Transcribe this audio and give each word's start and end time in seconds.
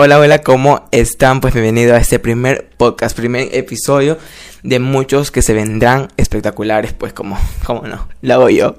hola, 0.00 0.20
hola, 0.20 0.42
¿cómo 0.42 0.86
están? 0.92 1.40
Pues 1.40 1.54
bienvenido 1.54 1.96
a 1.96 1.98
este 1.98 2.20
primer 2.20 2.70
podcast, 2.76 3.16
primer 3.16 3.52
episodio 3.52 4.16
de 4.62 4.78
muchos 4.78 5.32
que 5.32 5.42
se 5.42 5.54
vendrán 5.54 6.06
espectaculares, 6.16 6.92
pues 6.92 7.12
como, 7.12 7.36
como 7.66 7.82
no, 7.82 8.06
lo 8.22 8.34
hago 8.34 8.48
yo. 8.48 8.76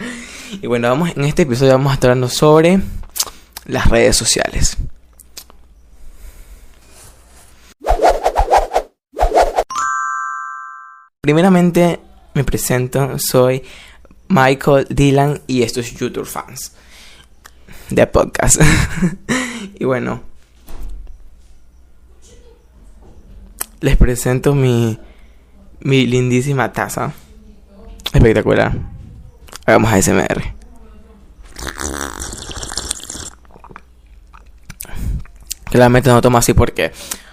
y 0.60 0.66
bueno, 0.66 0.90
vamos, 0.90 1.12
en 1.16 1.24
este 1.24 1.42
episodio 1.44 1.72
vamos 1.72 1.92
a 1.92 1.94
estar 1.94 2.10
hablando 2.10 2.28
sobre 2.28 2.80
las 3.64 3.88
redes 3.88 4.14
sociales. 4.14 4.76
Primeramente 11.22 11.98
me 12.34 12.44
presento, 12.44 13.18
soy 13.18 13.62
Michael 14.28 14.86
Dylan 14.90 15.40
y 15.46 15.62
esto 15.62 15.80
es 15.80 15.94
YouTube 15.94 16.26
Fans 16.26 16.72
de 17.88 18.06
podcast. 18.06 18.60
y 19.78 19.84
bueno, 19.86 20.28
les 23.80 23.96
presento 23.96 24.54
mi, 24.54 24.98
mi 25.80 26.06
lindísima 26.06 26.72
taza. 26.72 27.12
Espectacular. 28.12 28.72
Hagamos 29.66 29.92
ASMR. 29.92 30.54
Claramente 35.64 36.08
no 36.08 36.20
tomo 36.20 36.38
así 36.38 36.54
porque 36.54 36.92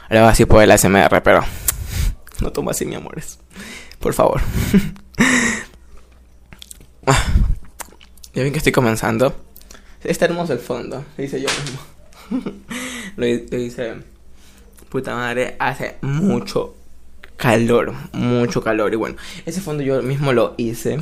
lo 0.09 0.20
hago 0.20 0.27
así 0.27 0.45
por 0.45 0.62
el 0.62 0.71
ASMR, 0.71 1.21
pero 1.23 1.41
no 2.41 2.52
tomo 2.52 2.71
así, 2.71 2.85
mi 2.85 2.96
amores. 2.96 3.40
Por 3.99 4.13
favor. 4.13 4.41
ya 8.34 8.43
ven 8.43 8.52
que 8.52 8.57
estoy 8.57 8.73
comenzando. 8.73 9.35
Está 10.04 10.26
hermoso 10.26 10.54
el 10.54 10.59
fondo, 10.59 11.04
lo 11.18 11.23
hice 11.23 11.41
yo 11.41 11.49
mismo. 11.49 11.80
lo, 13.16 13.26
hice. 13.26 13.96
Puta 14.95 15.13
madre, 15.13 15.58
hace 15.59 15.98
mucho 16.04 16.73
calor, 17.35 17.93
mucho 18.13 18.63
calor. 18.63 18.93
Y 18.93 18.96
bueno, 18.96 19.18
ese 19.46 19.60
fondo 19.60 19.84
yo 19.84 20.02
mismo 20.02 20.32
lo 20.32 20.54
hice. 20.55 21.02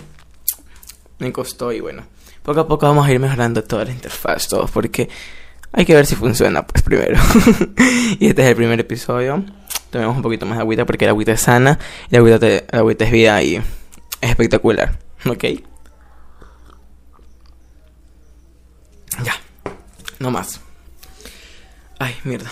Me 1.19 1.31
costó 1.31 1.71
y 1.71 1.79
bueno, 1.79 2.01
poco 2.41 2.61
a 2.61 2.67
poco 2.67 2.87
vamos 2.87 3.05
a 3.05 3.11
ir 3.11 3.19
mejorando 3.19 3.63
toda 3.63 3.85
la 3.85 3.91
interfaz, 3.91 4.47
todo, 4.47 4.65
porque 4.65 5.09
hay 5.71 5.85
que 5.85 5.93
ver 5.93 6.07
si 6.07 6.15
funciona, 6.15 6.65
pues 6.65 6.81
primero. 6.81 7.21
y 8.19 8.29
este 8.29 8.41
es 8.41 8.47
el 8.47 8.55
primer 8.55 8.79
episodio. 8.79 9.45
Tomemos 9.91 10.15
un 10.15 10.23
poquito 10.23 10.47
más 10.47 10.57
de 10.57 10.63
agüita 10.63 10.87
porque 10.87 11.05
la 11.05 11.11
agüita 11.11 11.33
es 11.33 11.41
sana, 11.41 11.77
y 12.09 12.13
la 12.13 12.17
agüita, 12.17 12.47
la 12.71 12.79
agüita 12.79 13.05
es 13.05 13.11
vida 13.11 13.43
y 13.43 13.57
es 13.57 13.63
espectacular, 14.21 14.97
¿ok? 15.23 15.43
Ya. 19.23 19.35
No 20.17 20.31
más. 20.31 20.59
Ay, 21.99 22.15
mierda. 22.23 22.51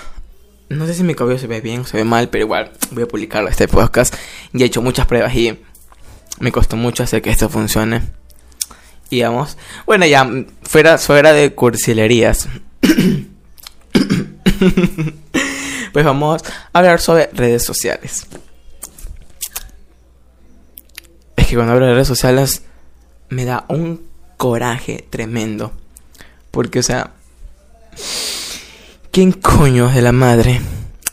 No 0.71 0.87
sé 0.87 0.93
si 0.93 1.03
mi 1.03 1.15
cabello 1.15 1.37
se 1.37 1.47
ve 1.47 1.59
bien 1.59 1.81
o 1.81 1.85
se 1.85 1.97
ve 1.97 2.05
mal, 2.05 2.29
pero 2.29 2.45
igual 2.45 2.71
voy 2.91 3.03
a 3.03 3.07
publicarlo 3.07 3.49
este 3.49 3.67
podcast. 3.67 4.15
Ya 4.53 4.63
he 4.63 4.67
hecho 4.67 4.81
muchas 4.81 5.05
pruebas 5.05 5.35
y 5.35 5.59
me 6.39 6.53
costó 6.53 6.77
mucho 6.77 7.03
hacer 7.03 7.21
que 7.21 7.29
esto 7.29 7.49
funcione. 7.49 8.03
Y 9.09 9.21
vamos. 9.21 9.57
Bueno, 9.85 10.05
ya, 10.05 10.25
fuera, 10.63 10.97
fuera 10.97 11.33
de 11.33 11.53
cursilerías. 11.53 12.47
pues 15.91 16.05
vamos 16.05 16.41
a 16.71 16.79
hablar 16.79 17.01
sobre 17.01 17.29
redes 17.33 17.65
sociales. 17.65 18.27
Es 21.35 21.47
que 21.47 21.55
cuando 21.55 21.73
hablo 21.73 21.87
de 21.87 21.95
redes 21.95 22.07
sociales 22.07 22.63
me 23.27 23.43
da 23.43 23.65
un 23.67 24.05
coraje 24.37 25.05
tremendo. 25.09 25.73
Porque, 26.49 26.79
o 26.79 26.83
sea, 26.83 27.11
¿quién 29.11 29.33
coño 29.33 29.89
de 29.89 30.01
la 30.01 30.11
madre 30.11 30.61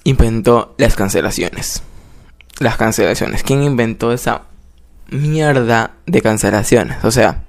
inventó 0.05 0.75
las 0.79 0.95
cancelaciones? 0.95 1.83
Las 2.61 2.77
cancelaciones. 2.77 3.43
¿Quién 3.43 3.63
inventó 3.63 4.13
esa 4.13 4.45
mierda 5.11 5.97
de 6.07 6.23
cancelaciones? 6.23 7.05
O 7.05 7.11
sea, 7.11 7.45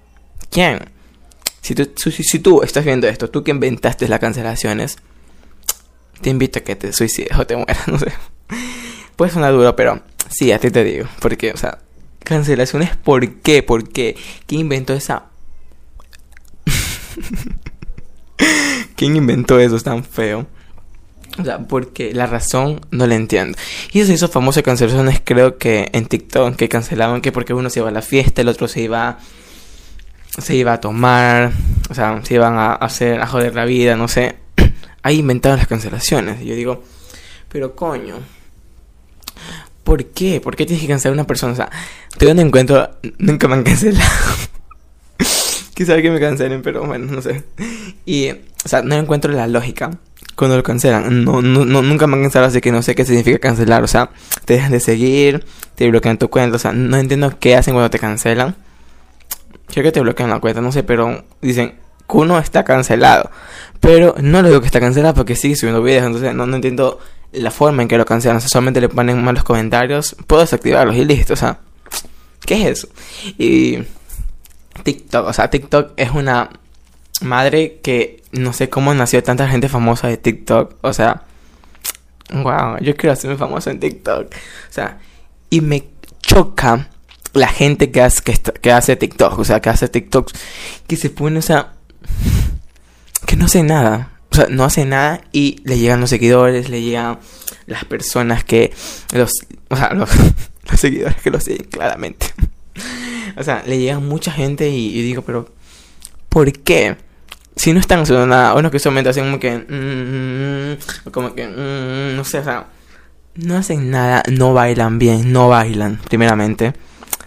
¿quién? 0.49 0.79
Si 1.61 2.39
tú, 2.39 2.63
estás 2.63 2.83
viendo 2.83 3.07
esto, 3.07 3.29
tú 3.29 3.43
que 3.43 3.51
inventaste 3.51 4.07
las 4.07 4.19
cancelaciones, 4.19 4.97
te 6.21 6.31
invito 6.31 6.59
a 6.59 6.63
que 6.63 6.75
te 6.75 6.91
suicides 6.93 7.37
o 7.37 7.45
te 7.45 7.55
mueras, 7.55 7.87
no 7.87 7.99
sé. 7.99 8.11
Puede 9.15 9.31
sonar 9.31 9.53
duro, 9.53 9.75
pero 9.75 10.01
sí, 10.29 10.51
a 10.51 10.59
ti 10.59 10.71
te 10.71 10.83
digo. 10.83 11.07
Porque, 11.19 11.51
o 11.51 11.57
sea, 11.57 11.79
cancelaciones, 12.23 12.95
¿por 12.97 13.35
qué? 13.41 13.61
¿Por 13.61 13.89
qué? 13.89 14.15
¿Quién 14.47 14.61
inventó 14.61 14.93
esa 14.93 15.25
¿Quién 18.99 19.15
inventó 19.15 19.57
eso 19.61 19.79
tan 19.79 20.03
feo? 20.03 20.45
O 21.39 21.45
sea, 21.45 21.59
porque 21.59 22.13
la 22.13 22.27
razón 22.27 22.81
no 22.91 23.07
la 23.07 23.15
entiendo. 23.15 23.57
Y 23.93 24.01
eso 24.01 24.11
hizo 24.11 24.27
famosas 24.27 24.61
cancelaciones, 24.61 25.21
creo 25.23 25.57
que 25.57 25.87
en 25.93 26.05
TikTok, 26.05 26.57
que 26.57 26.67
cancelaban 26.67 27.21
que 27.21 27.31
porque 27.31 27.53
uno 27.53 27.69
se 27.69 27.79
iba 27.79 27.87
a 27.87 27.93
la 27.93 28.01
fiesta, 28.01 28.41
el 28.41 28.49
otro 28.49 28.67
se 28.67 28.81
iba 28.81 29.19
se 30.37 30.53
iba 30.53 30.73
a 30.73 30.81
tomar, 30.81 31.53
o 31.89 31.93
sea, 31.93 32.19
se 32.25 32.33
iban 32.33 32.57
a 32.57 32.73
hacer 32.73 33.21
a 33.21 33.27
joder 33.27 33.55
la 33.55 33.63
vida, 33.63 33.95
no 33.95 34.09
sé. 34.09 34.35
Ahí 35.01 35.19
inventaron 35.19 35.59
las 35.59 35.67
cancelaciones. 35.67 36.41
Y 36.41 36.47
yo 36.47 36.55
digo, 36.55 36.83
pero 37.47 37.77
coño, 37.77 38.15
¿por 39.85 40.07
qué? 40.07 40.41
¿Por 40.41 40.57
qué 40.57 40.65
tienes 40.65 40.81
que 40.81 40.89
cancelar 40.89 41.13
a 41.13 41.21
una 41.21 41.25
persona? 41.25 41.53
O 41.53 41.55
sea, 41.55 41.69
todavía 42.17 42.33
no 42.33 42.47
encuentro, 42.49 42.89
nunca 43.17 43.47
me 43.47 43.53
han 43.53 43.63
cancelado. 43.63 44.03
Quizá 45.79 46.01
que 46.01 46.11
me 46.11 46.19
cancelen, 46.19 46.61
pero 46.61 46.83
bueno, 46.83 47.05
no 47.09 47.21
sé. 47.21 47.41
Y, 48.05 48.31
o 48.31 48.67
sea, 48.67 48.81
no 48.81 48.95
encuentro 48.95 49.31
la 49.31 49.47
lógica 49.47 49.91
cuando 50.35 50.57
lo 50.57 50.61
cancelan. 50.61 51.23
No, 51.23 51.41
no, 51.41 51.63
nunca 51.63 52.05
me 52.05 52.17
han 52.17 52.23
cancelado, 52.23 52.49
así 52.49 52.59
que 52.59 52.69
no 52.69 52.81
sé 52.81 52.95
qué 52.95 53.05
significa 53.05 53.39
cancelar. 53.39 53.81
O 53.81 53.87
sea, 53.87 54.09
te 54.43 54.55
dejan 54.55 54.73
de 54.73 54.81
seguir, 54.81 55.45
te 55.75 55.89
bloquean 55.89 56.17
tu 56.17 56.29
cuenta. 56.29 56.57
O 56.57 56.59
sea, 56.59 56.73
no 56.73 56.97
entiendo 56.97 57.39
qué 57.39 57.55
hacen 57.55 57.75
cuando 57.75 57.89
te 57.89 57.97
cancelan. 57.97 58.57
Creo 59.67 59.85
que 59.85 59.93
te 59.93 60.01
bloquean 60.01 60.29
la 60.29 60.41
cuenta, 60.41 60.59
no 60.59 60.73
sé, 60.73 60.83
pero 60.83 61.23
dicen 61.41 61.75
que 62.09 62.17
uno 62.17 62.37
está 62.39 62.65
cancelado. 62.65 63.31
Pero 63.79 64.15
no 64.21 64.41
le 64.41 64.49
digo 64.49 64.59
que 64.59 64.67
está 64.67 64.81
cancelado 64.81 65.13
porque 65.13 65.37
sigue 65.37 65.55
subiendo 65.55 65.81
videos. 65.81 66.07
Entonces, 66.07 66.35
no, 66.35 66.45
no 66.45 66.57
entiendo 66.57 66.99
la 67.31 67.51
forma 67.51 67.83
en 67.83 67.87
que 67.87 67.97
lo 67.97 68.05
cancelan. 68.05 68.35
O 68.35 68.39
sea, 68.41 68.49
solamente 68.49 68.81
le 68.81 68.89
ponen 68.89 69.23
malos 69.23 69.45
comentarios. 69.45 70.17
Puedo 70.27 70.41
desactivarlos 70.41 70.97
y 70.97 71.05
listo. 71.05 71.35
O 71.35 71.37
sea, 71.37 71.59
¿qué 72.45 72.63
es 72.63 72.79
eso? 72.79 72.89
Y 73.37 73.79
TikTok. 74.83 75.27
O 75.27 75.33
sea, 75.33 75.49
TikTok 75.49 75.93
es 75.97 76.11
una 76.11 76.49
madre 77.21 77.79
que 77.83 78.21
no 78.31 78.53
sé 78.53 78.69
cómo 78.69 78.93
nació 78.93 79.23
tanta 79.23 79.47
gente 79.47 79.69
famosa 79.69 80.07
de 80.07 80.17
TikTok. 80.17 80.75
O 80.81 80.93
sea, 80.93 81.23
wow, 82.31 82.77
yo 82.81 82.95
quiero 82.95 83.13
hacerme 83.13 83.37
famoso 83.37 83.69
en 83.69 83.79
TikTok. 83.79 84.33
O 84.33 84.73
sea, 84.73 84.99
y 85.49 85.61
me 85.61 85.87
choca 86.21 86.89
la 87.33 87.47
gente 87.47 87.91
que 87.91 88.01
hace, 88.01 88.21
que, 88.61 88.71
hace 88.71 88.95
TikTok. 88.95 89.39
O 89.39 89.45
sea, 89.45 89.59
que 89.59 89.69
hace 89.69 89.87
TikTok 89.87 90.31
que 90.87 90.95
se 90.95 91.09
pone, 91.09 91.39
o 91.39 91.43
sea, 91.43 91.73
que 93.25 93.35
no 93.35 93.45
hace 93.45 93.63
nada. 93.63 94.13
O 94.31 94.35
sea, 94.35 94.45
no 94.49 94.63
hace 94.63 94.85
nada 94.85 95.21
y 95.31 95.61
le 95.63 95.79
llegan 95.79 96.01
los 96.01 96.11
seguidores, 96.11 96.69
le 96.69 96.81
llegan 96.81 97.19
las 97.65 97.83
personas 97.85 98.43
que 98.43 98.71
los, 99.11 99.31
o 99.69 99.75
sea, 99.75 99.93
los, 99.93 100.09
los 100.69 100.79
seguidores 100.79 101.17
que 101.21 101.31
lo 101.31 101.39
siguen 101.39 101.67
claramente. 101.69 102.27
O 103.37 103.43
sea, 103.43 103.63
le 103.65 103.79
llega 103.79 103.99
mucha 103.99 104.31
gente 104.31 104.69
y, 104.69 105.01
digo, 105.01 105.21
pero 105.21 105.47
¿por 106.29 106.51
qué? 106.51 106.97
Si 107.55 107.73
no 107.73 107.79
están 107.79 107.99
haciendo 107.99 108.25
nada, 108.25 108.53
uno 108.55 108.71
que 108.71 108.79
solamente 108.79 109.09
hacen 109.09 109.25
como 109.25 109.39
que, 109.39 109.57
mm, 109.57 111.09
como 111.11 111.35
que, 111.35 111.47
mm, 111.47 112.15
no 112.15 112.23
sé, 112.23 112.39
o 112.39 112.43
sea, 112.43 112.67
no 113.35 113.57
hacen 113.57 113.89
nada, 113.89 114.23
no 114.29 114.53
bailan 114.53 114.99
bien, 114.99 115.31
no 115.31 115.49
bailan, 115.49 115.99
primeramente, 116.07 116.73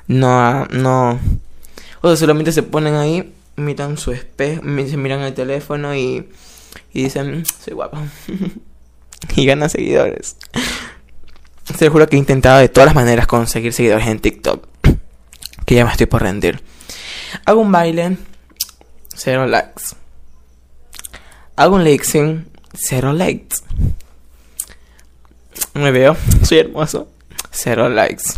no, 0.06 0.66
no, 0.66 1.18
o 2.00 2.08
sea, 2.08 2.16
solamente 2.16 2.52
se 2.52 2.62
ponen 2.62 2.94
ahí, 2.94 3.32
miran 3.56 3.98
su 3.98 4.12
espejo, 4.12 4.62
se 4.62 4.96
miran 4.96 5.20
el 5.20 5.34
teléfono 5.34 5.94
y, 5.94 6.28
y 6.92 7.04
dicen, 7.04 7.40
mm, 7.40 7.44
soy 7.44 7.74
guapo, 7.74 7.98
y 9.36 9.46
ganan 9.46 9.70
seguidores. 9.70 10.37
Se 11.78 11.88
juro 11.88 12.08
que 12.08 12.16
he 12.16 12.19
intentado 12.19 12.58
de 12.58 12.69
todas 12.69 12.87
las 12.87 12.94
maneras 12.94 13.26
conseguir 13.26 13.72
seguidores 13.72 14.06
en 14.08 14.19
TikTok 14.19 14.71
que 15.72 15.76
ya 15.76 15.86
me 15.86 15.90
estoy 15.90 16.04
por 16.04 16.20
rendir. 16.20 16.62
Hago 17.46 17.62
un 17.62 17.72
baile, 17.72 18.19
cero 19.08 19.46
likes. 19.46 19.96
Hago 21.56 21.76
un 21.76 21.84
lip 21.84 22.02
cero 22.74 23.14
likes. 23.14 23.56
Me 25.72 25.90
veo, 25.90 26.14
soy 26.42 26.58
hermoso, 26.58 27.08
cero 27.50 27.88
likes. 27.88 28.34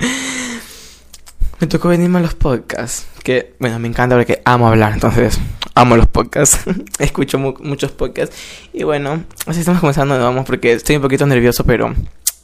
me 1.60 1.68
tocó 1.68 1.86
venirme 1.86 2.18
a 2.18 2.22
los 2.22 2.34
podcasts, 2.34 3.06
que 3.22 3.54
bueno, 3.60 3.78
me 3.78 3.86
encanta 3.86 4.16
porque 4.16 4.42
amo 4.44 4.66
hablar, 4.66 4.94
entonces 4.94 5.38
amo 5.76 5.96
los 5.96 6.08
podcasts, 6.08 6.64
escucho 6.98 7.38
muchos 7.38 7.92
podcasts 7.92 8.36
y 8.72 8.82
bueno, 8.82 9.22
así 9.46 9.60
estamos 9.60 9.80
comenzando, 9.80 10.18
vamos, 10.18 10.46
porque 10.46 10.72
estoy 10.72 10.96
un 10.96 11.02
poquito 11.02 11.28
nervioso, 11.28 11.62
pero 11.62 11.94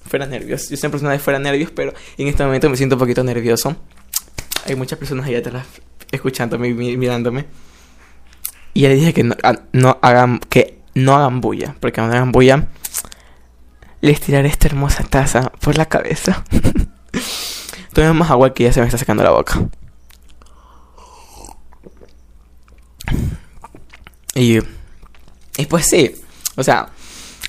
fuera 0.06 0.26
nervios. 0.26 0.68
Yo 0.68 0.76
soy 0.76 0.90
una 1.00 1.12
de 1.12 1.18
fuera 1.18 1.38
nervios, 1.38 1.70
pero 1.70 1.92
en 2.16 2.28
este 2.28 2.44
momento 2.44 2.70
me 2.70 2.76
siento 2.76 2.96
un 2.96 3.00
poquito 3.00 3.22
nervioso. 3.22 3.76
Hay 4.66 4.74
muchas 4.74 4.98
personas 4.98 5.26
allá 5.26 5.38
atrás 5.38 5.66
escuchándome 6.10 6.68
y 6.68 6.74
mirándome. 6.96 7.46
Y 8.74 8.82
ya 8.82 8.88
le 8.88 8.96
dije 8.96 9.14
que 9.14 9.24
no, 9.24 9.98
hagan, 10.02 10.38
que 10.38 10.78
no 10.94 11.16
hagan 11.16 11.40
bulla, 11.40 11.74
porque 11.80 11.94
cuando 11.94 12.14
hagan 12.14 12.32
bulla, 12.32 12.68
les 14.00 14.20
tiraré 14.20 14.48
esta 14.48 14.68
hermosa 14.68 15.04
taza 15.04 15.50
por 15.60 15.76
la 15.76 15.86
cabeza. 15.86 16.44
Tomen 17.92 18.16
más 18.16 18.30
agua 18.30 18.52
que 18.52 18.64
ya 18.64 18.72
se 18.72 18.80
me 18.80 18.86
está 18.86 18.98
sacando 18.98 19.22
la 19.22 19.30
boca. 19.30 19.60
Y, 24.34 24.58
y 25.56 25.66
pues 25.66 25.86
sí, 25.86 26.14
o 26.56 26.62
sea, 26.62 26.90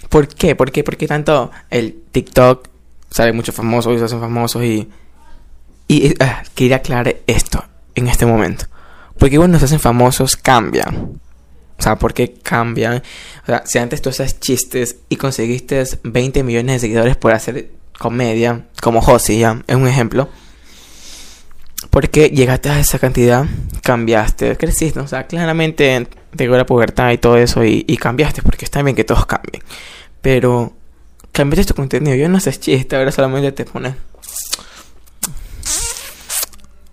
¿por 0.09 0.27
qué? 0.27 0.56
¿Por 0.56 0.71
qué? 0.71 0.83
¿Por 0.83 0.98
qué 0.98 1.07
tanto 1.07 1.51
el 1.69 1.95
TikTok 2.12 2.68
sale 3.09 3.33
muchos 3.33 3.56
famosos 3.56 3.95
y 3.95 4.00
se 4.00 4.06
hacen 4.06 4.19
famosos 4.19 4.63
y... 4.63 4.89
Y 5.89 6.09
uh, 6.09 6.25
quería 6.54 6.77
aclarar 6.77 7.15
esto 7.27 7.63
en 7.95 8.07
este 8.07 8.25
momento. 8.25 8.65
Porque 9.18 9.38
cuando 9.38 9.57
se 9.57 9.65
hacen 9.65 9.80
famosos 9.80 10.36
cambian. 10.36 11.19
O 11.77 11.81
sea, 11.81 11.95
¿por 11.98 12.13
qué 12.13 12.33
cambian? 12.33 13.04
O 13.44 13.45
sea, 13.45 13.63
si 13.65 13.77
antes 13.77 14.01
tú 14.01 14.09
haces 14.09 14.39
chistes 14.39 14.98
y 15.09 15.15
conseguiste 15.15 15.83
20 16.04 16.44
millones 16.44 16.75
de 16.75 16.80
seguidores 16.80 17.15
por 17.15 17.33
hacer 17.33 17.69
comedia, 17.98 18.65
como 18.81 19.01
Josie, 19.01 19.39
ya, 19.39 19.63
es 19.68 19.75
un 19.75 19.88
ejemplo. 19.88 20.30
Porque 21.89 22.30
llegaste 22.30 22.69
a 22.69 22.80
esa 22.80 23.00
cantidad, 23.00 23.45
cambiaste, 23.81 24.57
creciste, 24.57 25.00
o 25.00 25.07
sea, 25.07 25.27
claramente 25.27 26.07
te 26.36 26.44
llegó 26.44 26.57
la 26.57 26.65
pubertad 26.65 27.12
y 27.12 27.18
todo 27.18 27.38
eso 27.38 27.63
y, 27.63 27.86
y 27.88 27.98
cambiaste, 27.98 28.42
porque 28.42 28.65
está 28.65 28.81
bien 28.81 28.95
que 28.95 29.03
todos 29.03 29.25
cambien. 29.25 29.63
Pero 30.22 30.74
cambiaste 31.31 31.74
tu 31.74 31.75
contenido, 31.75 32.16
yo 32.16 32.30
no 32.30 32.38
haces 32.38 32.60
chiste, 32.60 32.96
ahora 32.96 33.12
solamente 33.12 33.52
te 33.52 33.66
pones 33.66 33.96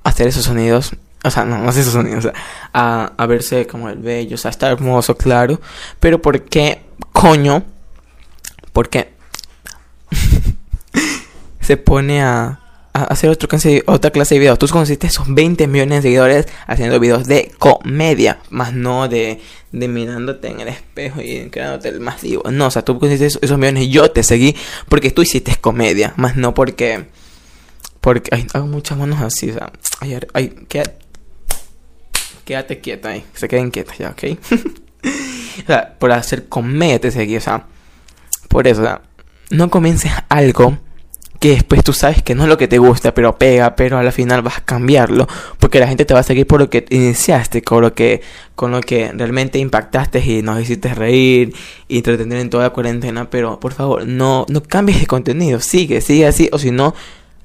hacer 0.05 0.29
esos 0.29 0.44
sonidos 0.44 0.93
o 1.26 1.31
sea, 1.31 1.47
no, 1.47 1.59
no 1.59 1.71
esos 1.71 1.87
sonidos. 1.87 2.26
O 2.26 2.31
sea, 2.31 2.35
a, 2.75 3.12
a, 3.17 3.26
verse 3.26 3.67
como 3.67 3.88
el 3.88 3.99
bello. 3.99 4.35
O 4.35 4.38
sea, 4.38 4.50
está 4.50 4.71
hermoso, 4.71 5.17
claro. 5.17 5.59
Pero 5.99 6.21
¿por 6.21 6.43
qué, 6.43 6.82
coño? 7.12 7.65
¿Por 8.75 8.91
qué 8.91 9.15
se 11.61 11.79
pone 11.79 12.23
a, 12.23 12.61
hacer 12.94 13.29
otro 13.29 13.49
clase, 13.49 13.82
otra 13.87 14.11
clase 14.11 14.37
de 14.37 14.41
videos? 14.41 14.58
Tú 14.58 14.69
consiste 14.69 15.08
esos 15.08 15.26
20 15.32 15.67
millones 15.67 15.99
de 15.99 16.02
seguidores 16.02 16.46
haciendo 16.67 16.99
videos 17.00 17.26
de 17.26 17.52
comedia. 17.58 18.38
Más 18.50 18.73
no 18.73 19.08
de, 19.08 19.41
de 19.73 19.88
mirándote 19.88 20.49
en 20.49 20.61
el 20.61 20.69
espejo 20.69 21.20
y 21.20 21.50
creándote 21.50 21.88
el 21.88 22.00
más 22.00 22.23
vivo. 22.23 22.44
No, 22.50 22.67
o 22.67 22.70
sea, 22.70 22.82
tú 22.82 22.99
consiste 22.99 23.26
esos, 23.26 23.58
millones 23.58 23.85
y 23.85 23.91
yo 23.91 24.11
te 24.11 24.23
seguí 24.23 24.56
porque 24.88 25.11
tú 25.11 25.23
hiciste 25.23 25.56
comedia. 25.61 26.14
Más 26.17 26.37
no 26.37 26.55
porque... 26.55 27.06
Porque 28.00 28.31
ay, 28.32 28.46
hago 28.52 28.67
muchas 28.67 28.99
manos 28.99 29.20
así, 29.23 29.50
o 29.50 29.55
sea, 29.55 29.73
ay, 30.00 30.19
ay, 30.35 30.55
qué 30.69 30.82
quédate 32.44 32.81
quieta 32.81 33.08
ahí, 33.11 33.25
se 33.32 33.49
queden 33.49 33.70
quietas 33.70 33.96
ya, 33.99 34.11
¿ok? 34.11 34.25
o 35.62 35.67
sea, 35.67 35.94
por 35.99 36.12
hacer 36.12 36.46
comedia 36.49 37.00
te 37.00 37.11
seguí, 37.11 37.37
o 37.37 37.41
sea, 37.41 37.67
por 38.49 38.69
eso, 38.69 38.82
o 38.82 38.85
sea, 38.85 39.00
no 39.50 39.70
comiences 39.70 40.12
algo 40.29 40.79
que 41.44 41.50
después 41.50 41.85
tú 41.85 41.93
sabes 41.93 42.23
que 42.23 42.35
no 42.35 42.44
es 42.44 42.49
lo 42.49 42.56
que 42.56 42.69
te 42.69 42.79
gusta, 42.79 43.12
pero 43.12 43.37
pega, 43.37 43.76
pero 43.76 43.99
a 43.99 44.02
la 44.02 44.12
final 44.12 44.41
vas 44.41 44.56
a 44.56 44.61
cambiarlo, 44.62 45.29
porque 45.58 45.79
la 45.79 45.87
gente 45.87 46.06
te 46.06 46.14
va 46.14 46.20
a 46.20 46.23
seguir 46.23 46.46
por 46.46 46.58
lo 46.58 46.70
que 46.70 46.87
iniciaste, 46.88 47.61
con 47.61 47.82
lo 47.82 47.93
que, 47.93 48.23
con 48.55 48.70
lo 48.70 48.81
que 48.81 49.12
realmente 49.12 49.58
impactaste 49.58 50.20
y 50.20 50.41
nos 50.41 50.58
hiciste 50.62 50.94
reír 50.94 51.55
y 51.87 51.99
entretener 51.99 52.38
en 52.38 52.49
toda 52.49 52.64
la 52.64 52.70
cuarentena, 52.70 53.29
pero 53.29 53.61
por 53.61 53.75
favor, 53.75 54.06
no, 54.06 54.46
no 54.49 54.62
cambies 54.62 55.00
de 55.00 55.06
contenido, 55.06 55.61
sigue, 55.61 56.00
sigue 56.00 56.26
así, 56.26 56.49
o 56.50 56.58
si 56.58 56.70
no, 56.70 56.94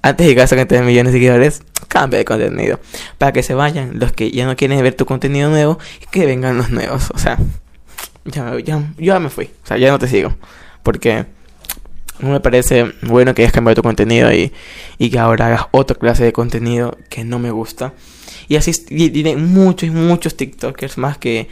antes 0.01 0.25
de 0.25 0.29
llegar 0.31 0.43
a 0.43 0.45
esa 0.45 0.55
cantidad 0.55 0.79
de 0.79 0.85
millones 0.85 1.11
de 1.11 1.19
seguidores, 1.19 1.63
cambia 1.89 2.19
de 2.19 2.23
contenido. 2.23 2.79
Para 3.17 3.33
que 3.33 3.43
se 3.43 3.53
vayan 3.53 3.99
los 3.99 4.13
que 4.13 4.31
ya 4.31 4.45
no 4.45 4.55
quieren 4.55 4.81
ver 4.81 4.93
tu 4.93 5.05
contenido 5.05 5.49
nuevo 5.49 5.77
y 6.01 6.05
que 6.05 6.25
vengan 6.25 6.57
los 6.57 6.69
nuevos. 6.69 7.11
O 7.13 7.17
sea, 7.17 7.37
ya, 8.23 8.57
ya, 8.63 8.93
ya 8.97 9.19
me 9.19 9.27
fui. 9.27 9.51
O 9.61 9.67
sea, 9.67 9.77
ya 9.77 9.91
no 9.91 9.99
te 9.99 10.07
sigo. 10.07 10.33
Porque 10.83 11.25
no 12.19 12.31
me 12.31 12.39
parece 12.39 12.93
bueno 13.01 13.33
que 13.33 13.43
hayas 13.43 13.53
cambiado 13.53 13.75
tu 13.75 13.83
contenido 13.83 14.31
y, 14.33 14.51
y 14.97 15.09
que 15.09 15.19
ahora 15.19 15.47
hagas 15.47 15.67
otra 15.71 15.97
clase 15.97 16.23
de 16.23 16.33
contenido 16.33 16.97
que 17.09 17.23
no 17.23 17.39
me 17.39 17.51
gusta. 17.51 17.93
Y 18.47 18.55
así 18.55 18.71
tiene 18.73 19.35
muchos 19.35 19.89
muchos 19.89 20.35
TikTokers 20.35 20.97
más 20.97 21.17
que 21.17 21.47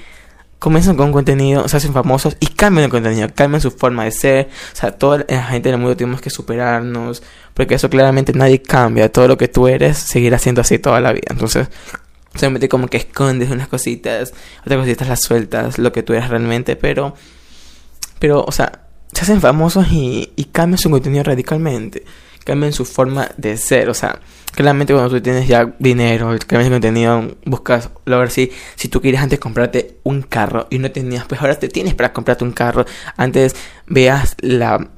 comienzan 0.60 0.98
con 0.98 1.12
contenido, 1.12 1.68
se 1.68 1.78
hacen 1.78 1.94
famosos 1.94 2.36
y 2.40 2.48
cambian 2.48 2.86
el 2.86 2.90
contenido, 2.90 3.28
cambian 3.34 3.62
su 3.62 3.72
forma 3.72 4.06
de 4.06 4.12
ser. 4.12 4.50
O 4.74 4.76
sea, 4.76 4.92
toda 4.92 5.26
la 5.28 5.44
gente 5.44 5.70
del 5.70 5.80
mundo 5.80 5.96
tenemos 5.96 6.22
que 6.22 6.30
superarnos, 6.30 7.24
porque 7.54 7.76
eso 7.76 7.90
claramente 7.90 8.34
nadie 8.34 8.62
cambia. 8.62 9.12
Todo 9.12 9.28
lo 9.28 9.38
que 9.38 9.48
tú 9.48 9.68
eres 9.68 9.98
seguirá 9.98 10.40
siendo 10.40 10.62
así 10.62 10.80
toda 10.80 11.00
la 11.00 11.14
vida. 11.14 11.28
Entonces, 11.30 11.70
solamente 12.36 12.70
como 12.70 12.88
que 12.88 12.98
escondes 12.98 13.50
unas 13.52 13.68
cositas, 13.68 14.34
otras 14.62 14.80
cositas 14.80 15.08
las 15.08 15.22
sueltas, 15.22 15.78
lo 15.78 15.92
que 15.92 16.04
tú 16.04 16.14
eres 16.14 16.30
realmente, 16.30 16.76
pero, 16.76 17.16
pero, 18.20 18.44
o 18.44 18.52
sea, 18.52 18.87
se 19.12 19.22
hacen 19.22 19.42
famosos 19.42 19.88
y, 19.92 20.32
y 20.36 20.46
cambian 20.46 20.78
su 20.78 20.90
contenido 20.90 21.24
radicalmente, 21.24 22.04
cambian 22.44 22.74
su 22.74 22.86
forma 22.86 23.30
de 23.38 23.58
ser, 23.58 23.90
o 23.90 23.94
sea, 23.94 24.20
Claramente 24.58 24.92
cuando 24.92 25.12
tú 25.12 25.22
tienes 25.22 25.48
ya 25.48 25.72
dinero, 25.78 26.36
cambias 26.48 26.72
de 26.72 26.72
contenido, 26.72 27.36
buscas 27.46 27.92
ver 28.06 28.32
si, 28.32 28.52
si 28.76 28.88
tú 28.88 29.02
quieres 29.02 29.22
antes 29.22 29.38
comprarte 29.38 30.00
un 30.02 30.24
carro 30.24 30.66
y 30.72 30.80
no 30.80 30.90
tenías, 30.90 31.26
pues 31.26 31.40
ahora 31.40 31.60
te 31.60 31.68
tienes 31.68 31.94
para 31.94 32.12
comprarte 32.12 32.44
un 32.44 32.54
carro. 32.54 32.84
Antes 33.18 33.56
veas 33.86 34.36
la 34.40 34.90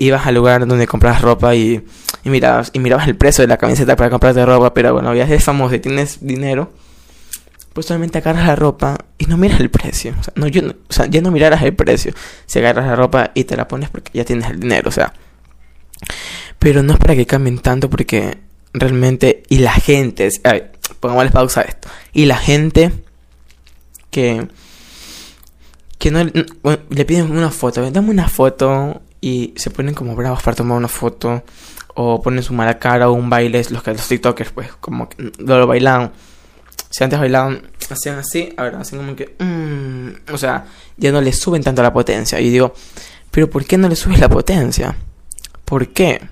ibas 0.00 0.26
al 0.26 0.34
lugar 0.34 0.66
donde 0.66 0.86
compras 0.86 1.22
ropa 1.22 1.54
y, 1.54 1.82
y 2.24 2.28
mirabas 2.28 2.68
y 2.74 2.78
mirabas 2.78 3.08
el 3.08 3.16
precio 3.16 3.40
de 3.40 3.48
la 3.48 3.56
camiseta 3.56 3.96
para 3.96 4.10
comprarte 4.10 4.44
ropa, 4.44 4.74
pero 4.74 4.92
bueno, 4.92 5.14
ya 5.14 5.24
eres 5.24 5.44
famoso 5.44 5.74
y 5.74 5.80
tienes 5.80 6.18
dinero, 6.20 6.72
pues 7.76 7.84
solamente 7.84 8.16
agarras 8.16 8.46
la 8.46 8.56
ropa 8.56 8.96
y 9.18 9.26
no 9.26 9.36
miras 9.36 9.60
el 9.60 9.68
precio. 9.68 10.14
O 10.18 10.22
sea, 10.22 10.32
no, 10.34 10.46
yo 10.48 10.62
o 10.66 10.92
sea, 10.92 11.04
ya 11.04 11.20
no 11.20 11.30
mirarás 11.30 11.62
el 11.62 11.74
precio. 11.74 12.14
Si 12.46 12.58
agarras 12.58 12.86
la 12.86 12.96
ropa 12.96 13.32
y 13.34 13.44
te 13.44 13.54
la 13.54 13.68
pones 13.68 13.90
porque 13.90 14.12
ya 14.14 14.24
tienes 14.24 14.48
el 14.48 14.60
dinero, 14.60 14.88
o 14.88 14.90
sea. 14.90 15.12
Pero 16.58 16.82
no 16.82 16.94
es 16.94 16.98
para 16.98 17.14
que 17.14 17.26
cambien 17.26 17.58
tanto 17.58 17.90
porque 17.90 18.38
realmente, 18.72 19.42
y 19.50 19.58
la 19.58 19.74
gente, 19.74 20.30
a 20.44 20.52
ver, 20.52 20.72
pongámosle 21.00 21.30
pausa 21.32 21.60
a 21.60 21.64
esto, 21.64 21.86
y 22.14 22.24
la 22.24 22.38
gente 22.38 22.92
que, 24.10 24.48
que 25.98 26.10
no, 26.10 26.24
le 26.24 27.04
piden 27.04 27.30
una 27.30 27.50
foto, 27.50 27.90
dame 27.90 28.08
una 28.08 28.30
foto 28.30 29.02
y 29.20 29.52
se 29.56 29.68
ponen 29.68 29.94
como 29.94 30.16
bravos 30.16 30.42
para 30.42 30.56
tomar 30.56 30.78
una 30.78 30.88
foto, 30.88 31.44
o 31.94 32.22
ponen 32.22 32.42
su 32.42 32.54
mala 32.54 32.78
cara 32.78 33.10
o 33.10 33.12
un 33.12 33.28
baile, 33.28 33.66
los 33.68 33.86
los 33.86 34.08
TikTokers, 34.08 34.52
pues, 34.52 34.72
como 34.80 35.10
que 35.10 35.30
lo 35.36 35.66
bailan. 35.66 36.12
Si 36.96 37.04
antes 37.04 37.18
bailaban, 37.18 37.60
hacían 37.90 38.18
así, 38.18 38.54
ahora 38.56 38.80
hacen 38.80 38.98
como 38.98 39.14
que, 39.14 39.36
mmm, 39.38 40.32
o 40.32 40.38
sea, 40.38 40.64
ya 40.96 41.12
no 41.12 41.20
le 41.20 41.30
suben 41.30 41.62
tanto 41.62 41.82
la 41.82 41.92
potencia. 41.92 42.40
Y 42.40 42.48
digo, 42.48 42.72
pero 43.30 43.50
¿por 43.50 43.66
qué 43.66 43.76
no 43.76 43.86
le 43.86 43.96
subes 43.96 44.18
la 44.18 44.30
potencia? 44.30 44.96
¿Por 45.66 45.88
qué? 45.88 46.22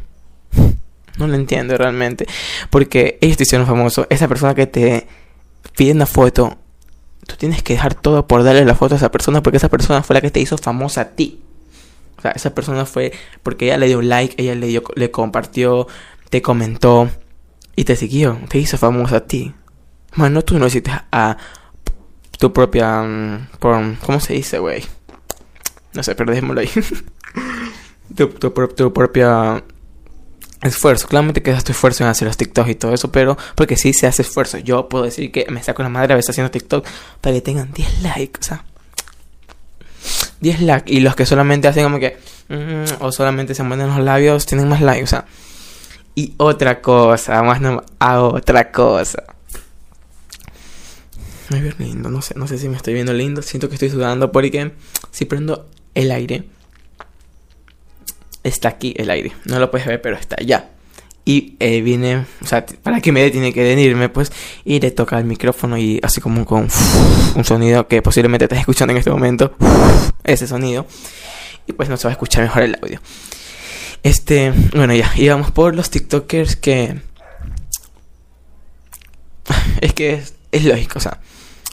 No 1.18 1.28
lo 1.28 1.34
entiendo 1.34 1.76
realmente. 1.76 2.26
Porque 2.70 3.18
ellos 3.20 3.36
te 3.36 3.42
hicieron 3.42 3.66
famoso. 3.66 4.06
Esa 4.08 4.26
persona 4.26 4.54
que 4.54 4.66
te 4.66 5.06
pide 5.76 5.92
una 5.92 6.06
foto, 6.06 6.56
tú 7.26 7.36
tienes 7.36 7.62
que 7.62 7.74
dejar 7.74 7.94
todo 7.94 8.26
por 8.26 8.42
darle 8.42 8.64
la 8.64 8.74
foto 8.74 8.94
a 8.94 8.96
esa 8.96 9.10
persona 9.10 9.42
porque 9.42 9.58
esa 9.58 9.68
persona 9.68 10.02
fue 10.02 10.14
la 10.14 10.22
que 10.22 10.30
te 10.30 10.40
hizo 10.40 10.56
famosa 10.56 11.02
a 11.02 11.10
ti. 11.10 11.42
O 12.16 12.22
sea, 12.22 12.30
esa 12.30 12.54
persona 12.54 12.86
fue 12.86 13.12
porque 13.42 13.66
ella 13.66 13.76
le 13.76 13.86
dio 13.86 14.00
like, 14.00 14.42
ella 14.42 14.54
le 14.54 14.66
dio, 14.66 14.82
le 14.96 15.10
compartió, 15.10 15.86
te 16.30 16.40
comentó 16.40 17.10
y 17.76 17.84
te 17.84 17.96
siguió, 17.96 18.40
te 18.48 18.56
hizo 18.56 18.78
famosa 18.78 19.16
a 19.18 19.26
ti. 19.26 19.52
Mano, 20.16 20.42
tú 20.42 20.58
no 20.58 20.66
hiciste 20.66 20.90
a 21.10 21.36
tu 22.38 22.52
propia, 22.52 23.02
mm, 23.02 23.48
¿cómo 23.58 24.20
se 24.20 24.34
dice, 24.34 24.58
güey? 24.58 24.84
No 25.92 26.02
sé, 26.02 26.14
pero 26.14 26.30
dejémoslo 26.30 26.60
ahí. 26.60 26.70
tu, 28.16 28.28
tu, 28.28 28.92
propia 28.92 29.62
esfuerzo. 30.62 31.08
Claramente 31.08 31.42
que 31.42 31.52
tu 31.54 31.72
esfuerzo 31.72 32.04
en 32.04 32.10
hacer 32.10 32.26
los 32.26 32.36
TikToks 32.36 32.70
y 32.70 32.74
todo 32.74 32.94
eso, 32.94 33.10
pero 33.10 33.36
porque 33.54 33.76
sí 33.76 33.92
se 33.92 34.06
hace 34.06 34.22
esfuerzo. 34.22 34.58
Yo 34.58 34.88
puedo 34.88 35.04
decir 35.04 35.30
que 35.30 35.46
me 35.50 35.62
saco 35.62 35.82
la 35.82 35.88
madre 35.88 36.12
a 36.12 36.16
veces 36.16 36.30
haciendo 36.30 36.50
TikTok 36.50 36.86
para 37.20 37.34
que 37.34 37.40
tengan 37.40 37.72
10 37.72 38.02
likes, 38.02 38.40
o 38.40 38.42
sea. 38.42 38.64
10 40.40 40.60
likes. 40.62 40.92
Y 40.92 41.00
los 41.00 41.14
que 41.14 41.26
solamente 41.26 41.68
hacen 41.68 41.84
como 41.84 41.98
que. 41.98 42.18
Mm, 42.48 43.02
o 43.02 43.12
solamente 43.12 43.54
se 43.54 43.62
mueven 43.62 43.88
los 43.88 44.00
labios, 44.00 44.46
tienen 44.46 44.68
más 44.68 44.80
likes, 44.80 45.04
o 45.04 45.08
sea. 45.08 45.24
Y 46.14 46.34
otra 46.36 46.80
cosa, 46.80 47.42
más 47.42 47.60
no. 47.60 47.82
A 47.98 48.20
otra 48.20 48.70
cosa. 48.70 49.22
Me 51.50 51.60
veo 51.60 51.72
lindo, 51.78 52.10
no 52.10 52.22
sé, 52.22 52.34
no 52.36 52.46
sé 52.46 52.58
si 52.58 52.68
me 52.68 52.76
estoy 52.76 52.94
viendo 52.94 53.12
lindo. 53.12 53.42
Siento 53.42 53.68
que 53.68 53.74
estoy 53.74 53.90
sudando 53.90 54.32
porque 54.32 54.72
si 55.10 55.24
prendo 55.24 55.68
el 55.94 56.10
aire 56.10 56.44
está 58.44 58.68
aquí 58.68 58.94
el 58.96 59.10
aire. 59.10 59.32
No 59.46 59.58
lo 59.58 59.70
puedes 59.70 59.86
ver, 59.86 60.00
pero 60.00 60.16
está 60.16 60.36
allá. 60.38 60.70
Y 61.24 61.56
eh, 61.58 61.80
viene, 61.80 62.26
o 62.42 62.46
sea, 62.46 62.64
para 62.66 63.00
que 63.00 63.10
me 63.10 63.22
dé 63.22 63.30
tiene 63.30 63.52
que 63.52 63.62
venirme, 63.62 64.10
pues, 64.10 64.30
y 64.64 64.78
le 64.78 64.90
toca 64.90 65.18
el 65.18 65.24
micrófono 65.24 65.78
y 65.78 65.98
así 66.02 66.20
como 66.20 66.44
con 66.44 66.68
un 67.34 67.44
sonido 67.44 67.88
que 67.88 68.02
posiblemente 68.02 68.44
estás 68.44 68.58
escuchando 68.58 68.92
en 68.92 68.98
este 68.98 69.10
momento, 69.10 69.56
ese 70.22 70.46
sonido, 70.46 70.86
y 71.66 71.72
pues 71.72 71.88
no 71.88 71.96
se 71.96 72.04
va 72.04 72.10
a 72.10 72.12
escuchar 72.12 72.42
mejor 72.42 72.62
el 72.64 72.76
audio. 72.80 73.00
Este, 74.02 74.52
bueno, 74.74 74.94
ya, 74.94 75.10
íbamos 75.16 75.50
por 75.50 75.74
los 75.74 75.88
TikTokers 75.88 76.56
que... 76.56 77.00
Es 79.80 79.94
que 79.94 80.12
es, 80.14 80.34
es 80.52 80.64
lógico, 80.64 80.98
o 80.98 81.02
sea, 81.02 81.20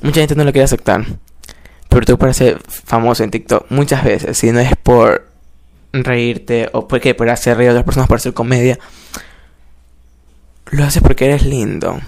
mucha 0.01 0.21
gente 0.21 0.35
no 0.35 0.43
lo 0.43 0.51
quiere 0.51 0.65
aceptar. 0.65 1.05
Pero 1.89 2.05
tú 2.05 2.17
para 2.17 2.33
ser 2.33 2.61
famoso 2.63 3.23
en 3.23 3.31
TikTok 3.31 3.69
muchas 3.69 4.03
veces, 4.03 4.37
si 4.37 4.51
no 4.51 4.59
es 4.59 4.75
por 4.81 5.27
reírte 5.93 6.69
o 6.71 6.87
porque 6.87 7.13
por 7.13 7.29
hacer 7.29 7.57
reír 7.57 7.69
a 7.69 7.73
otras 7.73 7.85
personas, 7.85 8.07
por 8.07 8.17
hacer 8.17 8.33
comedia, 8.33 8.79
lo 10.71 10.83
haces 10.85 11.01
porque 11.01 11.25
eres 11.25 11.45
lindo. 11.45 11.99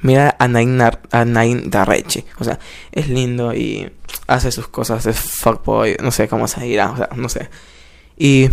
Mira 0.00 0.36
a 0.38 0.48
Nain, 0.48 0.80
a 0.80 1.24
Nain 1.24 1.70
Darrechi. 1.70 2.24
O 2.38 2.44
sea, 2.44 2.58
es 2.92 3.08
lindo 3.08 3.52
y 3.52 3.90
hace 4.26 4.52
sus 4.52 4.68
cosas 4.68 5.04
de 5.04 5.12
fuckboy. 5.12 5.96
No 6.02 6.12
sé 6.12 6.28
cómo 6.28 6.46
se 6.46 6.62
dirá. 6.62 6.92
O 6.92 6.96
sea, 6.96 7.08
no 7.16 7.28
sé. 7.28 7.50
Y 8.16 8.48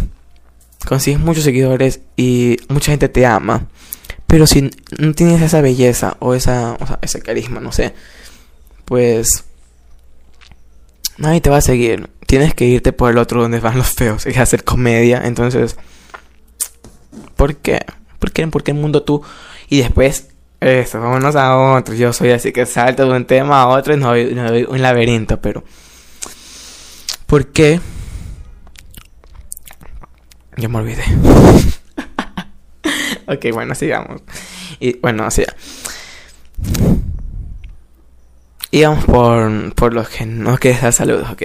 consigues 0.88 1.20
muchos 1.20 1.44
seguidores 1.44 2.02
y 2.18 2.58
mucha 2.68 2.92
gente 2.92 3.10
te 3.10 3.26
ama. 3.26 3.68
Pero 4.28 4.48
si 4.48 4.70
no 4.98 5.14
tienes 5.14 5.42
esa 5.42 5.62
belleza 5.62 6.18
o 6.20 6.34
esa, 6.34 6.78
o 6.80 6.88
sea, 6.88 7.00
ese 7.02 7.22
carisma, 7.22 7.60
no 7.60 7.72
sé, 7.72 7.94
pues 8.86 9.46
nadie 11.18 11.42
te 11.42 11.50
va 11.50 11.58
a 11.58 11.62
seguir. 11.62 12.10
Tienes 12.28 12.54
que 12.54 12.66
irte 12.66 12.92
por 12.92 13.12
el 13.12 13.18
otro 13.18 13.42
donde 13.42 13.60
van 13.60 13.78
los 13.78 13.90
feos, 13.94 14.26
y 14.26 14.38
hacer 14.38 14.64
comedia. 14.64 15.22
Entonces, 15.26 15.78
¿por 17.36 17.56
qué? 17.56 17.86
¿Por 18.20 18.32
qué? 18.32 18.48
Porque 18.48 18.72
el 18.72 18.78
mundo 18.78 19.04
tú 19.04 19.22
y 19.70 19.82
después 19.82 20.28
eso, 20.60 21.00
vámonos 21.00 21.36
a 21.36 21.76
otro. 21.76 21.94
Yo 21.94 22.14
soy 22.14 22.32
así 22.32 22.52
que 22.52 22.66
salto 22.66 23.06
de 23.06 23.16
un 23.16 23.26
tema 23.26 23.62
a 23.62 23.68
otro 23.68 23.94
y 23.94 23.98
no 23.98 24.08
doy, 24.08 24.66
un 24.68 24.82
laberinto, 24.82 25.40
pero. 25.40 25.64
¿Por 27.28 27.48
qué? 27.48 27.80
Ya 30.58 30.70
me 30.70 30.80
olvidé. 30.80 31.04
Ok, 33.28 33.46
bueno, 33.54 33.76
sigamos. 33.76 34.22
Y 34.80 34.98
bueno, 35.00 35.26
así. 35.26 35.44
Íbamos 38.72 39.06
por, 39.06 39.74
por 39.76 39.94
los 39.94 40.10
que 40.10 40.26
no 40.26 40.58
quieres 40.58 40.82
dar 40.82 40.94
saludos, 40.94 41.30
ok. 41.32 41.44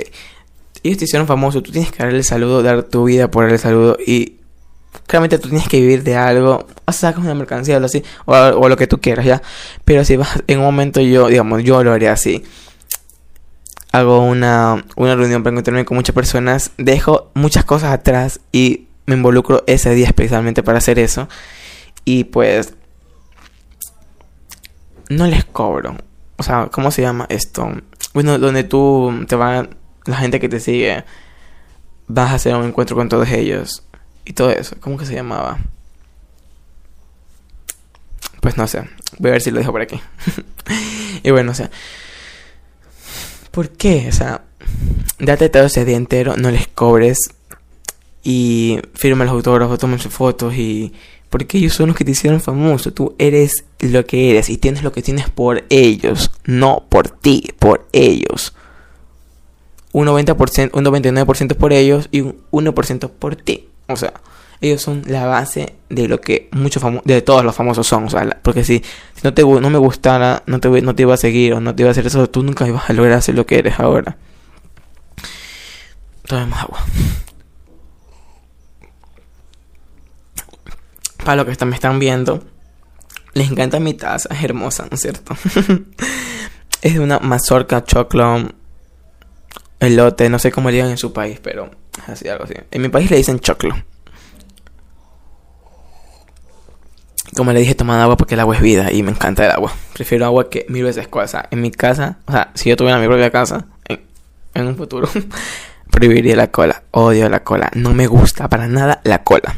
Ellos 0.82 0.98
te 0.98 1.04
hicieron 1.04 1.26
famoso, 1.26 1.62
tú 1.62 1.70
tienes 1.70 1.92
que 1.92 2.02
darle 2.02 2.18
el 2.18 2.24
saludo, 2.24 2.62
dar 2.62 2.82
tu 2.84 3.04
vida 3.04 3.30
por 3.30 3.48
el 3.48 3.58
saludo 3.58 3.98
y 4.04 4.40
claramente 5.06 5.38
tú 5.38 5.48
tienes 5.48 5.68
que 5.68 5.80
vivir 5.80 6.02
de 6.02 6.16
algo, 6.16 6.66
o 6.84 6.92
sacas 6.92 7.22
una 7.22 7.34
mercancía 7.34 7.78
o 7.78 7.84
así, 7.84 8.02
o, 8.24 8.68
lo 8.68 8.76
que 8.76 8.86
tú 8.86 9.00
quieras, 9.00 9.24
¿ya? 9.24 9.42
Pero 9.84 10.04
si 10.04 10.16
vas 10.16 10.42
en 10.46 10.58
un 10.58 10.64
momento 10.64 11.00
yo, 11.00 11.28
digamos, 11.28 11.62
yo 11.62 11.82
lo 11.84 11.92
haría 11.92 12.12
así. 12.12 12.42
Hago 13.92 14.20
una, 14.20 14.84
una 14.96 15.16
reunión 15.16 15.42
para 15.42 15.52
encontrarme 15.52 15.84
con 15.84 15.96
muchas 15.96 16.14
personas, 16.14 16.70
dejo 16.78 17.30
muchas 17.34 17.64
cosas 17.64 17.92
atrás 17.92 18.40
y 18.52 18.86
me 19.06 19.16
involucro 19.16 19.64
ese 19.66 19.94
día 19.94 20.06
especialmente 20.06 20.62
para 20.62 20.78
hacer 20.78 20.98
eso. 20.98 21.28
Y 22.04 22.24
pues 22.24 22.74
no 25.08 25.26
les 25.26 25.44
cobro. 25.44 25.96
O 26.36 26.42
sea, 26.42 26.68
¿cómo 26.72 26.90
se 26.90 27.02
llama 27.02 27.26
esto? 27.28 27.70
Bueno, 28.14 28.38
donde 28.38 28.64
tú 28.64 29.24
te 29.28 29.36
va 29.36 29.68
la 30.06 30.16
gente 30.16 30.40
que 30.40 30.48
te 30.48 30.60
sigue, 30.60 31.04
vas 32.06 32.30
a 32.30 32.34
hacer 32.34 32.54
un 32.54 32.66
encuentro 32.66 32.96
con 32.96 33.08
todos 33.08 33.28
ellos 33.28 33.84
y 34.24 34.32
todo 34.32 34.50
eso. 34.50 34.76
¿Cómo 34.80 34.96
que 34.96 35.06
se 35.06 35.14
llamaba? 35.14 35.58
Pues 38.40 38.56
no 38.56 38.66
sé. 38.66 38.88
Voy 39.18 39.30
a 39.30 39.32
ver 39.32 39.42
si 39.42 39.50
lo 39.50 39.58
dejo 39.58 39.72
por 39.72 39.82
aquí. 39.82 40.00
y 41.22 41.30
bueno, 41.30 41.52
o 41.52 41.54
sea. 41.54 41.70
¿Por 43.50 43.70
qué? 43.70 44.06
O 44.08 44.12
sea, 44.12 44.44
date 45.18 45.48
todo 45.48 45.64
ese 45.64 45.84
día 45.84 45.96
entero, 45.96 46.36
no 46.36 46.50
les 46.50 46.68
cobres. 46.68 47.18
Y 48.22 48.80
firma 48.94 49.24
los 49.24 49.32
autógrafos, 49.32 49.78
tomen 49.78 49.98
sus 49.98 50.12
fotos 50.12 50.54
y... 50.54 50.92
Porque 51.30 51.58
ellos 51.58 51.74
son 51.74 51.88
los 51.88 51.96
que 51.96 52.04
te 52.04 52.10
hicieron 52.10 52.40
famoso. 52.40 52.92
Tú 52.92 53.14
eres 53.18 53.64
lo 53.78 54.04
que 54.04 54.30
eres 54.30 54.50
y 54.50 54.58
tienes 54.58 54.82
lo 54.82 54.92
que 54.92 55.00
tienes 55.00 55.30
por 55.30 55.64
ellos. 55.70 56.32
No 56.44 56.84
por 56.88 57.08
ti, 57.08 57.54
por 57.58 57.86
ellos. 57.92 58.52
Un 59.92 60.08
90%, 60.08 60.70
un 60.72 60.84
99% 60.84 61.54
por 61.54 61.72
ellos 61.72 62.08
y 62.10 62.20
un 62.20 62.36
1% 62.50 63.10
por 63.10 63.36
ti. 63.36 63.68
O 63.86 63.96
sea, 63.96 64.12
ellos 64.60 64.82
son 64.82 65.02
la 65.06 65.26
base 65.26 65.74
de 65.88 66.06
lo 66.06 66.20
que 66.20 66.48
muchos 66.52 66.82
de 67.04 67.22
todos 67.22 67.44
los 67.44 67.54
famosos 67.54 67.86
son. 67.86 68.04
O 68.04 68.10
sea, 68.10 68.38
porque 68.42 68.64
si, 68.64 68.82
no, 69.22 69.32
te, 69.32 69.42
no 69.42 69.70
me 69.70 69.78
gustara, 69.78 70.42
no 70.46 70.60
te, 70.60 70.68
no 70.82 70.94
te 70.94 71.02
iba 71.02 71.14
a 71.14 71.16
seguir 71.16 71.54
o 71.54 71.60
no 71.60 71.74
te 71.74 71.82
iba 71.82 71.90
a 71.90 71.92
hacer 71.92 72.06
eso, 72.06 72.28
tú 72.28 72.42
nunca 72.42 72.66
ibas 72.66 72.90
a 72.90 72.92
lograr 72.92 73.18
hacer 73.18 73.34
lo 73.34 73.46
que 73.46 73.58
eres 73.58 73.78
ahora. 73.78 74.16
Tomemos 76.26 76.58
agua. 76.58 76.84
Para 81.24 81.42
los 81.42 81.56
que 81.56 81.64
me 81.64 81.74
están 81.74 81.98
viendo, 81.98 82.42
les 83.34 83.50
encanta 83.50 83.78
mi 83.80 83.94
taza, 83.94 84.28
es 84.34 84.42
hermosa, 84.42 84.84
¿no 84.84 84.94
es 84.94 85.00
cierto? 85.00 85.36
es 86.82 86.94
de 86.94 87.00
una 87.00 87.18
mazorca 87.18 87.84
choclo 87.84 88.48
elote, 89.78 90.28
no 90.28 90.38
sé 90.38 90.52
cómo 90.52 90.68
le 90.68 90.76
digan 90.76 90.90
en 90.90 90.98
su 90.98 91.12
país, 91.12 91.40
pero 91.42 91.70
así 92.06 92.28
algo 92.28 92.44
así. 92.44 92.54
En 92.70 92.82
mi 92.82 92.88
país 92.88 93.10
le 93.10 93.16
dicen 93.16 93.40
choclo. 93.40 93.74
Como 97.36 97.52
le 97.52 97.60
dije, 97.60 97.74
tomando 97.74 98.02
agua 98.02 98.16
porque 98.16 98.34
el 98.34 98.40
agua 98.40 98.56
es 98.56 98.62
vida 98.62 98.90
y 98.92 99.02
me 99.02 99.10
encanta 99.12 99.44
el 99.44 99.52
agua. 99.52 99.72
Prefiero 99.92 100.26
agua 100.26 100.50
que 100.50 100.66
mil 100.68 100.84
veces 100.84 101.06
cosa. 101.08 101.46
En 101.50 101.60
mi 101.60 101.70
casa, 101.70 102.18
o 102.26 102.32
sea, 102.32 102.50
si 102.54 102.68
yo 102.68 102.76
tuviera 102.76 102.98
mi 102.98 103.06
propia 103.06 103.30
casa, 103.30 103.66
en, 103.88 104.66
un 104.66 104.76
futuro, 104.76 105.08
prohibiría 105.90 106.34
la 106.34 106.48
cola. 106.48 106.82
Odio 106.90 107.28
la 107.28 107.44
cola. 107.44 107.70
No 107.74 107.94
me 107.94 108.08
gusta 108.08 108.48
para 108.48 108.66
nada 108.66 109.00
la 109.04 109.22
cola. 109.22 109.56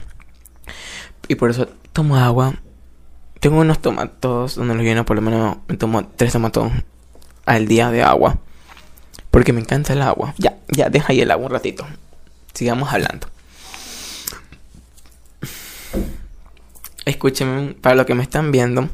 Y 1.33 1.35
por 1.35 1.49
eso 1.49 1.67
tomo 1.95 2.17
agua. 2.17 2.57
Tengo 3.41 3.59
unos 3.61 3.81
tomatos 3.81 4.55
donde 4.55 4.75
los 4.75 4.85
lleno, 4.85 5.07
por 5.07 5.17
lo 5.17 5.23
menos 5.23 5.57
me 5.67 5.79
tomo 5.79 6.07
tres 6.07 6.31
tomatos 6.31 6.71
al 7.47 7.67
día 7.67 7.91
de 7.91 8.03
agua. 8.03 8.39
Porque 9.31 9.55
me 9.55 9.63
encanta 9.63 9.95
el 9.95 10.03
agua. 10.03 10.35
Ya, 10.37 10.59
ya, 10.69 10.91
deja 10.91 11.07
ahí 11.11 11.23
el 11.23 11.31
agua 11.31 11.47
un 11.47 11.53
ratito. 11.53 11.87
Sigamos 12.53 12.93
hablando. 12.93 13.29
Escúcheme, 17.07 17.73
para 17.81 17.95
los 17.95 18.05
que 18.05 18.15
me 18.15 18.25
están 18.25 18.53
viendo 18.53 18.91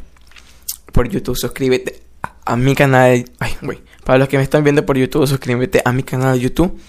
por 0.93 1.09
YouTube, 1.09 1.37
suscríbete 1.37 2.01
a, 2.45 2.55
mi 2.55 2.77
canal. 2.77 3.25
Ay, 3.41 3.57
güey. 3.63 3.83
Para 4.05 4.21
los 4.21 4.29
que 4.29 4.37
me 4.37 4.45
están 4.45 4.63
viendo 4.63 4.87
por 4.87 4.97
YouTube, 4.97 5.27
suscríbete 5.27 5.83
a 5.85 5.93
mi 5.93 6.05
canal 6.05 6.35
de 6.35 6.41
YouTube. 6.41 6.81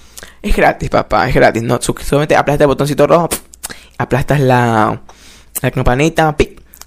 Es 0.44 0.56
gratis, 0.56 0.92
papá, 0.92 1.28
es 1.28 1.34
gratis. 1.34 1.64
No, 1.64 1.80
solamente 1.82 2.36
aplastas 2.36 2.62
el 2.62 2.68
botoncito 2.68 3.08
rojo, 3.08 3.30
aplastas 3.98 4.40
la, 4.40 5.02
la 5.62 5.72
campanita 5.72 6.36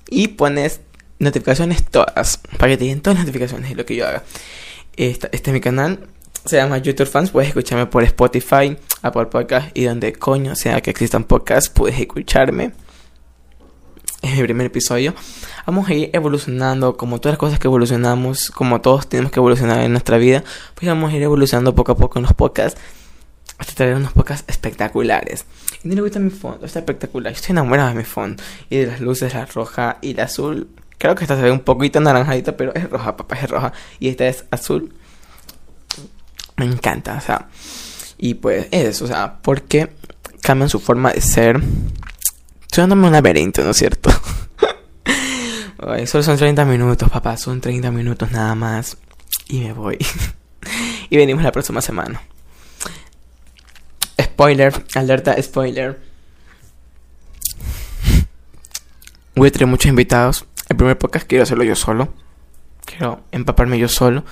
y 0.08 0.28
pones 0.28 0.80
notificaciones 1.18 1.84
todas. 1.84 2.38
Para 2.58 2.72
que 2.72 2.76
te 2.78 2.84
lleguen 2.84 3.00
todas 3.00 3.18
las 3.18 3.26
notificaciones 3.26 3.70
de 3.70 3.76
lo 3.76 3.86
que 3.86 3.96
yo 3.96 4.06
haga. 4.06 4.22
este 4.96 5.28
es 5.32 5.48
mi 5.48 5.60
canal 5.60 6.00
se 6.44 6.56
llama 6.56 6.78
YouTube 6.78 7.06
Fans. 7.06 7.30
Puedes 7.30 7.48
escucharme 7.48 7.86
por 7.86 8.02
Spotify, 8.02 8.76
Apple 9.02 9.26
Podcast 9.26 9.76
y 9.76 9.84
donde 9.84 10.12
coño 10.12 10.54
sea 10.56 10.80
que 10.80 10.90
existan 10.90 11.24
podcasts, 11.24 11.70
puedes 11.70 11.98
escucharme. 11.98 12.72
Es 14.22 14.36
mi 14.36 14.42
primer 14.42 14.66
episodio. 14.68 15.14
Vamos 15.66 15.88
a 15.88 15.94
ir 15.94 16.10
evolucionando, 16.12 16.96
como 16.96 17.20
todas 17.20 17.34
las 17.34 17.38
cosas 17.38 17.58
que 17.58 17.66
evolucionamos, 17.66 18.50
como 18.50 18.80
todos 18.80 19.08
tenemos 19.08 19.32
que 19.32 19.40
evolucionar 19.40 19.80
en 19.80 19.90
nuestra 19.90 20.16
vida, 20.16 20.44
pues 20.74 20.86
vamos 20.86 21.12
a 21.12 21.16
ir 21.16 21.22
evolucionando 21.22 21.74
poco 21.74 21.92
a 21.92 21.96
poco 21.96 22.18
en 22.18 22.24
los 22.24 22.32
podcasts 22.32 22.80
hasta 23.62 23.74
traer 23.74 23.94
unos 23.94 24.12
podcasts 24.12 24.44
espectaculares. 24.48 25.44
Y 25.84 25.88
no 25.88 25.94
le 25.94 26.00
gusta 26.02 26.18
mi 26.18 26.30
fondo, 26.30 26.66
está 26.66 26.80
espectacular. 26.80 27.32
estoy 27.32 27.52
enamorado 27.52 27.90
de 27.90 27.94
mi 27.94 28.04
fondo 28.04 28.42
y 28.68 28.78
de 28.78 28.86
las 28.88 29.00
luces, 29.00 29.34
la 29.34 29.46
roja 29.46 29.98
y 30.00 30.14
la 30.14 30.24
azul. 30.24 30.68
Creo 30.98 31.14
que 31.14 31.22
esta 31.24 31.36
se 31.36 31.42
ve 31.42 31.52
un 31.52 31.60
poquito 31.60 32.00
naranjadita, 32.00 32.56
pero 32.56 32.74
es 32.74 32.90
roja, 32.90 33.16
papá, 33.16 33.36
es 33.36 33.48
roja. 33.48 33.72
Y 34.00 34.08
esta 34.08 34.26
es 34.26 34.44
azul. 34.50 34.92
Me 36.56 36.64
encanta, 36.64 37.16
o 37.16 37.20
sea. 37.20 37.48
Y 38.18 38.34
pues 38.34 38.66
eso, 38.72 39.04
o 39.04 39.08
sea, 39.08 39.38
porque 39.40 39.90
cambian 40.40 40.68
su 40.68 40.80
forma 40.80 41.12
de 41.12 41.20
ser. 41.20 41.62
Estoy 42.62 42.82
dándome 42.82 43.06
un 43.06 43.12
laberinto, 43.12 43.62
¿no 43.62 43.70
es 43.70 43.76
cierto? 43.76 44.10
solo 46.06 46.24
son 46.24 46.36
30 46.36 46.64
minutos, 46.64 47.08
papá, 47.10 47.36
son 47.36 47.60
30 47.60 47.92
minutos 47.92 48.32
nada 48.32 48.56
más. 48.56 48.96
Y 49.46 49.60
me 49.60 49.72
voy. 49.72 49.98
y 51.10 51.16
venimos 51.16 51.44
la 51.44 51.52
próxima 51.52 51.80
semana. 51.80 52.22
Spoiler, 54.42 54.72
alerta, 54.96 55.40
spoiler. 55.40 56.00
Voy 59.36 59.46
a 59.46 59.52
tener 59.52 59.68
muchos 59.68 59.88
invitados. 59.88 60.46
El 60.68 60.76
primer 60.76 60.98
podcast 60.98 61.28
quiero 61.28 61.44
hacerlo 61.44 61.62
yo 61.62 61.76
solo. 61.76 62.12
Quiero 62.84 63.22
empaparme 63.30 63.78
yo 63.78 63.86
solo. 63.86 64.24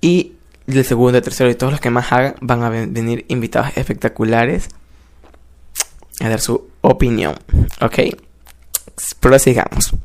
Y 0.00 0.34
el 0.68 0.84
segundo, 0.84 1.18
el 1.18 1.24
tercero 1.24 1.50
y 1.50 1.56
todos 1.56 1.72
los 1.72 1.80
que 1.80 1.90
más 1.90 2.12
hagan 2.12 2.36
van 2.40 2.62
a 2.62 2.68
venir 2.68 3.24
invitados 3.26 3.76
espectaculares 3.76 4.68
a 6.20 6.28
dar 6.28 6.40
su 6.40 6.70
opinión. 6.82 7.34
¿Ok? 7.80 7.98
Prosigamos. 9.18 9.96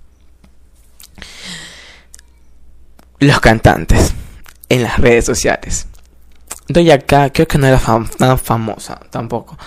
Los 3.19 3.39
cantantes 3.41 4.15
en 4.69 4.81
las 4.81 4.97
redes 4.97 5.23
sociales. 5.23 5.85
Doy 6.67 6.91
acá, 6.91 7.31
creo 7.31 7.47
que 7.47 7.57
no 7.57 7.67
era 7.67 7.79
nada 8.19 8.37
famosa 8.37 8.99
tampoco, 9.11 9.57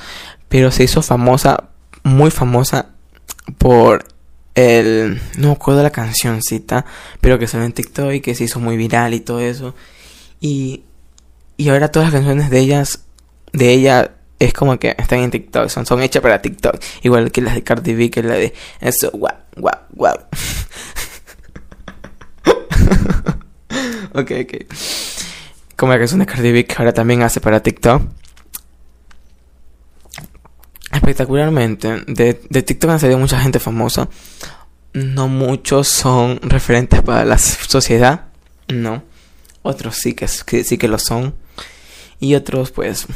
pero 0.48 0.70
se 0.72 0.84
hizo 0.84 1.00
famosa, 1.00 1.68
muy 2.02 2.30
famosa 2.30 2.86
por 3.58 4.04
el. 4.54 5.20
No 5.36 5.48
me 5.48 5.52
acuerdo 5.52 5.82
la 5.82 5.90
cancioncita, 5.90 6.84
pero 7.20 7.38
que 7.38 7.46
salió 7.46 7.66
en 7.66 7.72
TikTok 7.72 8.12
y 8.14 8.20
que 8.20 8.34
se 8.34 8.44
hizo 8.44 8.58
muy 8.58 8.76
viral 8.76 9.14
y 9.14 9.20
todo 9.20 9.40
eso. 9.40 9.74
Y, 10.40 10.82
y 11.56 11.68
ahora 11.68 11.92
todas 11.92 12.12
las 12.12 12.20
canciones 12.20 12.50
de 12.50 12.58
ellas, 12.58 13.04
de 13.52 13.72
ella, 13.72 14.12
es 14.40 14.52
como 14.52 14.78
que 14.78 14.94
están 14.98 15.20
en 15.20 15.30
TikTok, 15.30 15.68
son, 15.68 15.86
son 15.86 16.02
hechas 16.02 16.22
para 16.22 16.42
TikTok. 16.42 16.80
Igual 17.02 17.30
que 17.30 17.42
las 17.42 17.54
de 17.54 17.62
Cardi 17.62 17.94
B, 17.94 18.10
que 18.10 18.20
es 18.20 18.26
la 18.26 18.34
de 18.34 18.52
eso, 18.80 19.10
guau, 19.12 19.36
guau, 19.56 19.78
guau. 19.90 20.14
ok, 24.14 24.32
ok. 24.42 24.54
Como 25.78 25.92
la 25.92 25.98
canción 25.98 26.18
de 26.18 26.26
Cardi 26.26 26.50
B 26.50 26.66
que 26.66 26.74
ahora 26.76 26.92
también 26.92 27.22
hace 27.22 27.40
para 27.40 27.62
TikTok. 27.62 28.02
Espectacularmente. 30.90 32.02
De, 32.08 32.42
de 32.50 32.62
TikTok 32.62 32.90
han 32.90 32.98
salido 32.98 33.16
mucha 33.16 33.38
gente 33.40 33.60
famosa. 33.60 34.08
No 34.92 35.28
muchos 35.28 35.86
son 35.86 36.40
referentes 36.42 37.00
para 37.02 37.24
la 37.24 37.38
sociedad. 37.38 38.24
No. 38.66 39.04
Otros 39.62 39.94
sí 39.94 40.14
que, 40.14 40.26
sí 40.26 40.78
que 40.78 40.88
lo 40.88 40.98
son. 40.98 41.36
Y 42.18 42.34
otros 42.34 42.72
pues 42.72 43.06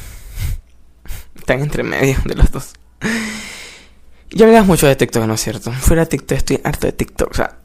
están 1.35 1.63
entre 1.63 1.83
medio 1.83 2.17
de 2.25 2.37
los 2.37 2.53
dos. 2.53 2.75
Yo 4.31 4.47
hablas 4.47 4.67
mucho 4.69 4.87
de 4.87 4.95
TikTok, 4.95 5.25
¿no 5.27 5.35
es 5.35 5.41
cierto? 5.41 5.73
Fuera 5.73 6.03
de 6.03 6.11
TikTok 6.11 6.39
estoy 6.39 6.61
harto 6.63 6.87
de 6.87 6.93
TikTok. 6.93 7.29
O 7.29 7.35
sea, 7.35 7.59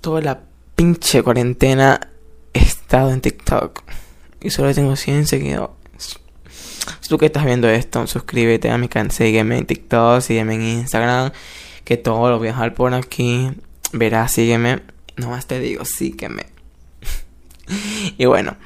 toda 0.00 0.20
la 0.20 0.40
pinche 0.76 1.20
cuarentena 1.24 2.12
he 2.54 2.60
estado 2.60 3.10
en 3.10 3.20
TikTok. 3.20 3.82
Y 4.40 4.50
solo 4.50 4.74
tengo 4.74 4.96
100 4.96 5.26
seguidores. 5.26 6.20
Si 7.00 7.08
tú 7.08 7.18
que 7.18 7.26
estás 7.26 7.44
viendo 7.44 7.68
esto, 7.68 8.06
suscríbete 8.06 8.70
a 8.70 8.78
mi 8.78 8.88
canal, 8.88 9.10
sígueme 9.10 9.58
en 9.58 9.66
TikTok, 9.66 10.20
sígueme 10.22 10.54
en 10.54 10.62
Instagram, 10.62 11.32
que 11.84 11.96
todo 11.96 12.30
lo 12.30 12.38
voy 12.38 12.48
a 12.48 12.52
dejar 12.52 12.74
por 12.74 12.94
aquí. 12.94 13.50
Verás, 13.92 14.32
sígueme. 14.32 14.82
Nomás 15.16 15.46
te 15.46 15.60
digo, 15.60 15.84
sígueme. 15.84 16.46
y 18.18 18.24
bueno, 18.24 18.56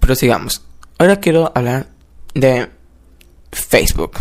prosigamos. 0.00 0.64
Ahora 0.98 1.20
quiero 1.20 1.52
hablar 1.54 1.88
de 2.34 2.68
Facebook. 3.52 4.12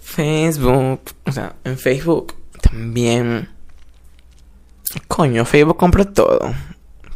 Facebook, 0.00 1.00
o 1.26 1.32
sea, 1.32 1.54
en 1.64 1.78
Facebook 1.78 2.34
también. 2.60 3.50
Coño, 5.06 5.44
Facebook 5.44 5.76
compra 5.76 6.04
todo. 6.04 6.54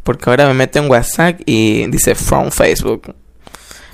Porque 0.03 0.29
ahora 0.29 0.47
me 0.47 0.53
meto 0.53 0.79
en 0.79 0.89
WhatsApp 0.89 1.41
y 1.45 1.87
dice 1.87 2.15
from 2.15 2.51
Facebook. 2.51 3.15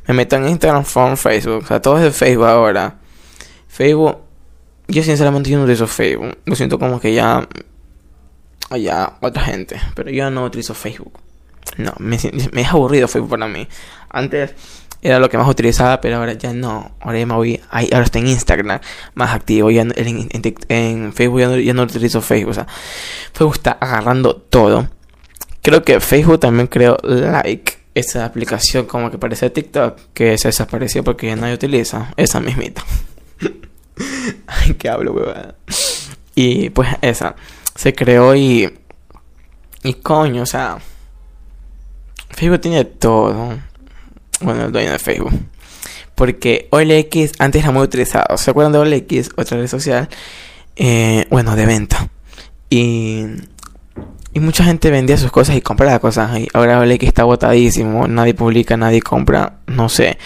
Me 0.07 0.13
meto 0.13 0.35
en 0.35 0.49
Instagram 0.49 0.83
from 0.83 1.15
Facebook. 1.15 1.63
O 1.63 1.67
sea, 1.67 1.81
todo 1.81 1.97
es 1.97 2.03
de 2.03 2.11
Facebook 2.11 2.47
ahora. 2.47 2.97
Facebook. 3.67 4.17
Yo 4.87 5.03
sinceramente 5.03 5.49
yo 5.49 5.57
no 5.57 5.65
utilizo 5.65 5.85
Facebook. 5.85 6.37
Lo 6.45 6.55
siento 6.55 6.79
como 6.79 6.99
que 6.99 7.13
ya. 7.13 7.47
Ya 8.71 9.17
otra 9.21 9.43
gente. 9.43 9.79
Pero 9.95 10.09
yo 10.09 10.29
no 10.31 10.45
utilizo 10.45 10.73
Facebook. 10.73 11.13
No, 11.77 11.93
me, 11.99 12.17
me 12.51 12.61
es 12.61 12.67
aburrido 12.67 13.07
Facebook 13.07 13.29
para 13.29 13.47
mí. 13.47 13.67
Antes 14.09 14.55
era 15.01 15.19
lo 15.19 15.29
que 15.29 15.37
más 15.37 15.47
utilizaba, 15.47 16.01
pero 16.01 16.17
ahora 16.17 16.33
ya 16.33 16.53
no. 16.53 16.91
Ahora 16.99 17.19
ya 17.19 17.25
me 17.25 17.35
voy. 17.35 17.61
ahora 17.71 18.03
está 18.03 18.19
en 18.19 18.27
Instagram 18.27 18.79
más 19.13 19.33
activo. 19.33 19.71
Ya 19.71 19.81
en, 19.83 21.13
Facebook 21.13 21.39
ya 21.39 21.47
no, 21.47 21.57
ya 21.57 21.73
no, 21.73 21.83
utilizo 21.83 22.21
Facebook. 22.21 22.51
O 22.51 22.53
sea, 22.53 22.67
Facebook 23.33 23.55
está 23.55 23.71
agarrando 23.71 24.35
todo. 24.35 24.89
Creo 25.69 25.83
que 25.83 25.99
Facebook 25.99 26.39
también 26.39 26.65
creó 26.65 26.97
Like. 27.03 27.73
Esa 27.93 28.25
aplicación 28.25 28.88
como 28.88 29.11
que 29.11 29.19
parece 29.19 29.51
TikTok. 29.51 29.99
Que 30.15 30.35
se 30.39 30.47
desapareció 30.47 31.03
porque 31.03 31.27
ya 31.27 31.35
nadie 31.35 31.53
utiliza. 31.53 32.11
Esa 32.17 32.39
mismita. 32.39 32.83
Ay, 34.47 34.73
que 34.73 34.89
hablo, 34.89 35.13
weón. 35.13 35.53
Y 36.33 36.71
pues 36.71 36.89
esa. 37.03 37.35
Se 37.75 37.93
creó 37.93 38.35
y. 38.35 38.79
Y 39.83 39.93
coño, 39.93 40.41
o 40.41 40.47
sea. 40.47 40.79
Facebook 42.31 42.61
tiene 42.61 42.85
todo. 42.85 43.59
Bueno, 44.41 44.65
el 44.65 44.71
dueño 44.71 44.91
de 44.93 44.97
Facebook. 44.97 45.33
Porque 46.15 46.67
OLX 46.71 47.33
antes 47.38 47.61
era 47.61 47.71
muy 47.71 47.83
utilizado. 47.83 48.39
¿Se 48.39 48.49
acuerdan 48.49 48.71
de 48.71 48.79
OLX? 48.79 49.33
Otra 49.35 49.59
red 49.59 49.67
social. 49.67 50.09
Eh, 50.75 51.27
bueno, 51.29 51.55
de 51.55 51.67
venta. 51.67 52.09
Y, 52.72 53.25
y 54.33 54.39
mucha 54.39 54.63
gente 54.63 54.92
vendía 54.92 55.18
sus 55.18 55.31
cosas 55.31 55.55
y 55.55 55.61
compraba 55.61 56.00
cosas. 56.00 56.39
Y 56.39 56.48
ahora 56.53 56.79
OLX 56.79 57.03
está 57.03 57.24
botadísimo. 57.24 58.07
Nadie 58.07 58.33
publica, 58.33 58.77
nadie 58.77 59.01
compra. 59.01 59.59
No 59.68 59.89
sé. 59.89 60.18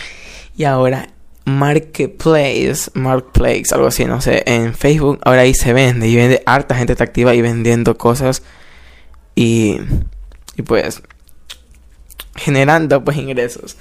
Y 0.58 0.66
ahora 0.66 1.08
Marketplace, 1.46 2.92
Marketplace, 2.94 3.66
algo 3.74 3.88
así, 3.88 4.06
no 4.06 4.22
sé, 4.22 4.44
en 4.46 4.74
Facebook 4.74 5.20
ahora 5.24 5.42
ahí 5.42 5.54
se 5.54 5.74
vende 5.74 6.08
y 6.08 6.16
vende 6.16 6.42
harta 6.46 6.76
gente 6.76 6.94
está 6.94 7.04
activa 7.04 7.34
y 7.36 7.42
vendiendo 7.42 7.98
cosas 7.98 8.44
y, 9.36 9.78
y 10.56 10.62
pues 10.62 11.02
generando 12.36 13.04
pues 13.04 13.18
ingresos. 13.18 13.78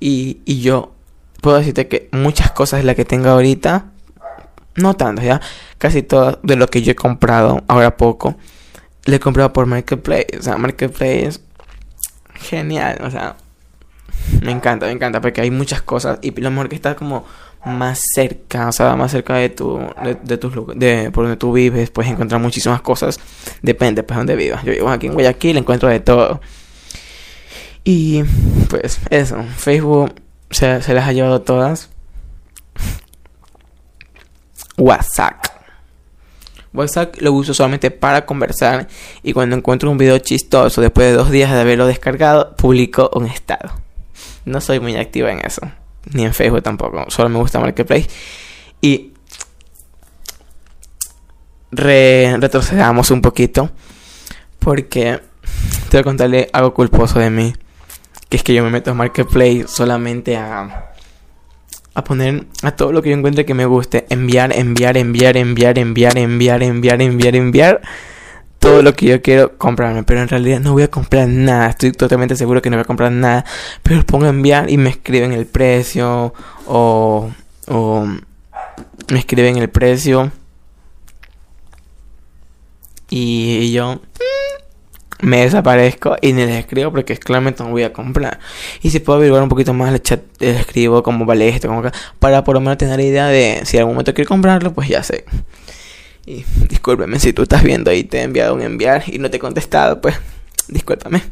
Y, 0.00 0.40
y 0.44 0.60
yo 0.60 0.94
puedo 1.42 1.58
decirte 1.58 1.88
que 1.88 2.08
muchas 2.12 2.50
cosas 2.52 2.80
de 2.80 2.86
las 2.86 2.96
que 2.96 3.04
tengo 3.04 3.28
ahorita, 3.28 3.92
no 4.76 4.94
tantas 4.94 5.24
ya, 5.24 5.40
casi 5.78 6.02
todo 6.02 6.38
de 6.42 6.56
lo 6.56 6.68
que 6.68 6.82
yo 6.82 6.92
he 6.92 6.96
comprado, 6.96 7.62
ahora 7.68 7.96
poco, 7.96 8.36
le 9.06 9.20
comprado 9.20 9.52
por 9.52 9.66
Marketplace. 9.66 10.26
O 10.38 10.42
sea, 10.42 10.56
Marketplace, 10.58 11.40
genial, 12.34 12.98
o 13.02 13.10
sea, 13.10 13.36
me 14.42 14.52
encanta, 14.52 14.86
me 14.86 14.92
encanta, 14.92 15.20
porque 15.20 15.40
hay 15.40 15.50
muchas 15.50 15.82
cosas 15.82 16.18
y 16.22 16.32
lo 16.32 16.50
mejor 16.50 16.68
que 16.68 16.76
está 16.76 16.96
como 16.96 17.24
más 17.64 18.00
cerca, 18.14 18.68
o 18.68 18.72
sea, 18.72 18.94
más 18.96 19.10
cerca 19.10 19.34
de 19.36 19.48
tu, 19.48 19.78
de, 20.02 20.16
de 20.22 20.38
tus 20.38 20.54
de 20.76 21.10
por 21.12 21.24
donde 21.24 21.36
tú 21.36 21.52
vives, 21.52 21.90
puedes 21.90 22.12
encontrar 22.12 22.40
muchísimas 22.40 22.80
cosas, 22.80 23.18
depende 23.62 24.02
pues 24.02 24.16
de 24.16 24.20
donde 24.20 24.36
vivas. 24.36 24.62
Yo 24.64 24.72
vivo 24.72 24.88
aquí 24.88 25.06
en 25.06 25.14
Guayaquil, 25.14 25.56
encuentro 25.56 25.88
de 25.88 26.00
todo. 26.00 26.40
Y 27.82 28.24
pues 28.68 29.00
eso, 29.10 29.42
Facebook 29.56 30.14
se, 30.50 30.82
se 30.82 30.94
las 30.94 31.08
ha 31.08 31.12
llevado 31.12 31.42
todas. 31.42 31.90
WhatsApp. 34.76 35.55
WhatsApp 36.76 37.16
lo 37.20 37.32
uso 37.32 37.54
solamente 37.54 37.90
para 37.90 38.26
conversar 38.26 38.88
y 39.22 39.32
cuando 39.32 39.56
encuentro 39.56 39.90
un 39.90 39.98
video 39.98 40.18
chistoso 40.18 40.80
después 40.80 41.08
de 41.08 41.14
dos 41.14 41.30
días 41.30 41.50
de 41.52 41.60
haberlo 41.60 41.86
descargado, 41.86 42.54
publico 42.56 43.10
un 43.14 43.26
estado. 43.26 43.72
No 44.44 44.60
soy 44.60 44.80
muy 44.80 44.96
activa 44.96 45.32
en 45.32 45.40
eso, 45.44 45.62
ni 46.12 46.24
en 46.24 46.34
Facebook 46.34 46.62
tampoco, 46.62 47.06
solo 47.08 47.28
me 47.28 47.38
gusta 47.38 47.60
Marketplace. 47.60 48.08
Y 48.80 49.12
retrocedamos 51.72 53.10
un 53.10 53.20
poquito 53.22 53.70
porque 54.58 55.20
te 55.88 55.96
voy 55.96 56.00
a 56.00 56.04
contarle 56.04 56.48
algo 56.52 56.74
culposo 56.74 57.18
de 57.18 57.30
mí 57.30 57.54
que 58.28 58.36
es 58.36 58.42
que 58.42 58.54
yo 58.54 58.64
me 58.64 58.70
meto 58.70 58.90
a 58.90 58.94
Marketplace 58.94 59.66
solamente 59.68 60.36
a, 60.36 60.92
a 61.96 62.04
poner 62.04 62.44
a 62.62 62.72
todo 62.72 62.92
lo 62.92 63.00
que 63.00 63.08
yo 63.08 63.16
encuentre 63.16 63.46
que 63.46 63.54
me 63.54 63.64
guste, 63.64 64.04
enviar, 64.10 64.54
enviar, 64.54 64.98
enviar, 64.98 65.38
enviar, 65.38 65.78
enviar, 65.78 66.18
enviar, 66.18 66.62
enviar, 66.62 67.00
enviar, 67.00 67.36
enviar, 67.36 67.80
todo 68.58 68.82
lo 68.82 68.92
que 68.92 69.06
yo 69.06 69.22
quiero 69.22 69.56
comprarme, 69.56 70.02
pero 70.02 70.20
en 70.20 70.28
realidad 70.28 70.60
no 70.60 70.74
voy 70.74 70.82
a 70.82 70.90
comprar 70.90 71.26
nada, 71.26 71.70
estoy 71.70 71.92
totalmente 71.92 72.36
seguro 72.36 72.60
que 72.60 72.68
no 72.68 72.76
voy 72.76 72.82
a 72.82 72.86
comprar 72.86 73.10
nada, 73.12 73.46
pero 73.82 74.04
pongo 74.04 74.26
enviar 74.26 74.68
y 74.68 74.76
me 74.76 74.90
escriben 74.90 75.32
el 75.32 75.46
precio 75.46 76.34
o, 76.66 77.30
o 77.66 78.06
me 79.08 79.18
escriben 79.18 79.56
el 79.56 79.70
precio. 79.70 80.30
Y 83.08 83.72
yo 83.72 84.02
me 85.20 85.42
desaparezco 85.42 86.16
y 86.20 86.32
ni 86.32 86.44
les 86.44 86.56
escribo 86.56 86.90
porque 86.90 87.16
claramente 87.16 87.62
no 87.62 87.70
voy 87.70 87.84
a 87.84 87.92
comprar. 87.92 88.38
Y 88.82 88.90
si 88.90 89.00
puedo 89.00 89.18
averiguar 89.18 89.42
un 89.42 89.48
poquito 89.48 89.72
más, 89.72 89.92
el 89.92 90.02
chat 90.02 90.20
les 90.40 90.60
escribo 90.60 91.02
cómo 91.02 91.24
vale 91.24 91.48
esto, 91.48 91.68
como 91.68 91.82
para 92.18 92.44
por 92.44 92.54
lo 92.54 92.60
menos 92.60 92.78
tener 92.78 93.00
idea 93.00 93.26
de 93.26 93.62
si 93.64 93.76
en 93.76 93.82
algún 93.82 93.94
momento 93.94 94.14
quiero 94.14 94.28
comprarlo, 94.28 94.72
pues 94.72 94.88
ya 94.88 95.02
sé. 95.02 95.24
Y 96.26 96.44
discúlpeme 96.68 97.18
si 97.20 97.32
tú 97.32 97.42
estás 97.42 97.62
viendo 97.62 97.90
ahí 97.90 98.04
te 98.04 98.18
he 98.18 98.22
enviado 98.22 98.54
un 98.54 98.60
enviar 98.60 99.04
y 99.06 99.18
no 99.18 99.30
te 99.30 99.36
he 99.36 99.40
contestado, 99.40 100.00
pues 100.00 100.16
discúlpame. 100.68 101.22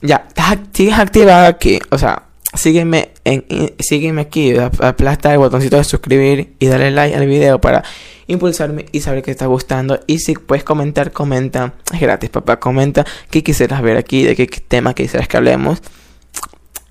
Ya, 0.00 0.26
sigues 0.72 0.98
activado 0.98 1.46
aquí, 1.46 1.78
o 1.90 1.98
sea, 1.98 2.28
sígueme 2.54 3.10
en, 3.24 3.44
sígueme 3.78 4.22
aquí, 4.22 4.54
aplasta 4.56 5.32
el 5.32 5.38
botoncito 5.38 5.76
de 5.76 5.84
suscribir 5.84 6.54
y 6.58 6.66
dale 6.66 6.90
like 6.90 7.14
al 7.14 7.26
video 7.26 7.60
para 7.60 7.84
impulsarme 8.28 8.86
y 8.92 9.00
saber 9.00 9.20
que 9.22 9.26
te 9.26 9.32
está 9.32 9.46
gustando. 9.46 9.98
Y 10.06 10.20
si 10.20 10.34
puedes 10.34 10.62
comentar, 10.62 11.10
comenta. 11.10 11.74
Es 11.92 12.00
gratis, 12.00 12.30
papá. 12.30 12.60
Comenta 12.60 13.04
qué 13.30 13.42
quisieras 13.42 13.82
ver 13.82 13.96
aquí, 13.96 14.22
de 14.22 14.36
qué 14.36 14.46
tema 14.46 14.94
quisieras 14.94 15.26
que 15.26 15.36
hablemos. 15.36 15.82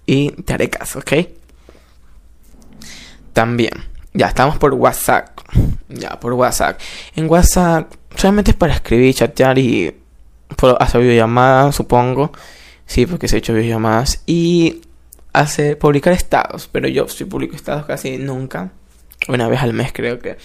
Y 0.05 0.31
te 0.31 0.53
haré 0.53 0.69
caso, 0.69 0.99
¿ok? 0.99 1.13
También, 3.33 3.71
ya 4.13 4.27
estamos 4.27 4.57
por 4.57 4.73
WhatsApp. 4.73 5.39
Ya, 5.89 6.19
por 6.19 6.33
WhatsApp. 6.33 6.79
En 7.15 7.29
WhatsApp 7.29 7.93
solamente 8.15 8.51
es 8.51 8.57
para 8.57 8.73
escribir, 8.73 9.13
chatear 9.13 9.57
y 9.59 9.95
hacer 10.79 11.01
videollamadas, 11.01 11.75
supongo. 11.75 12.31
Sí, 12.85 13.05
porque 13.05 13.27
se 13.27 13.35
ha 13.35 13.39
hecho 13.39 13.53
videollamadas. 13.53 14.23
Y 14.25 14.81
hacer 15.33 15.77
publicar 15.77 16.13
estados. 16.13 16.67
Pero 16.71 16.87
yo 16.87 17.07
si 17.07 17.25
publico 17.25 17.55
estados 17.55 17.85
casi 17.85 18.17
nunca. 18.17 18.71
Una 19.27 19.47
vez 19.47 19.61
al 19.61 19.73
mes 19.73 19.91
creo 19.93 20.19
que. 20.19 20.37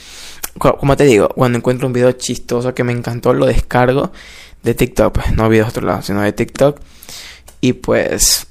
Como 0.58 0.96
te 0.96 1.04
digo, 1.04 1.28
cuando 1.28 1.58
encuentro 1.58 1.86
un 1.86 1.92
video 1.92 2.12
chistoso 2.12 2.74
que 2.74 2.84
me 2.84 2.92
encantó, 2.92 3.32
lo 3.32 3.46
descargo 3.46 4.12
de 4.62 4.74
TikTok, 4.74 5.14
pues 5.14 5.32
no 5.32 5.48
videos 5.48 5.68
de 5.68 5.70
otro 5.70 5.86
lado, 5.86 6.02
sino 6.02 6.20
de 6.20 6.32
TikTok. 6.32 6.78
Y 7.60 7.74
pues, 7.74 8.48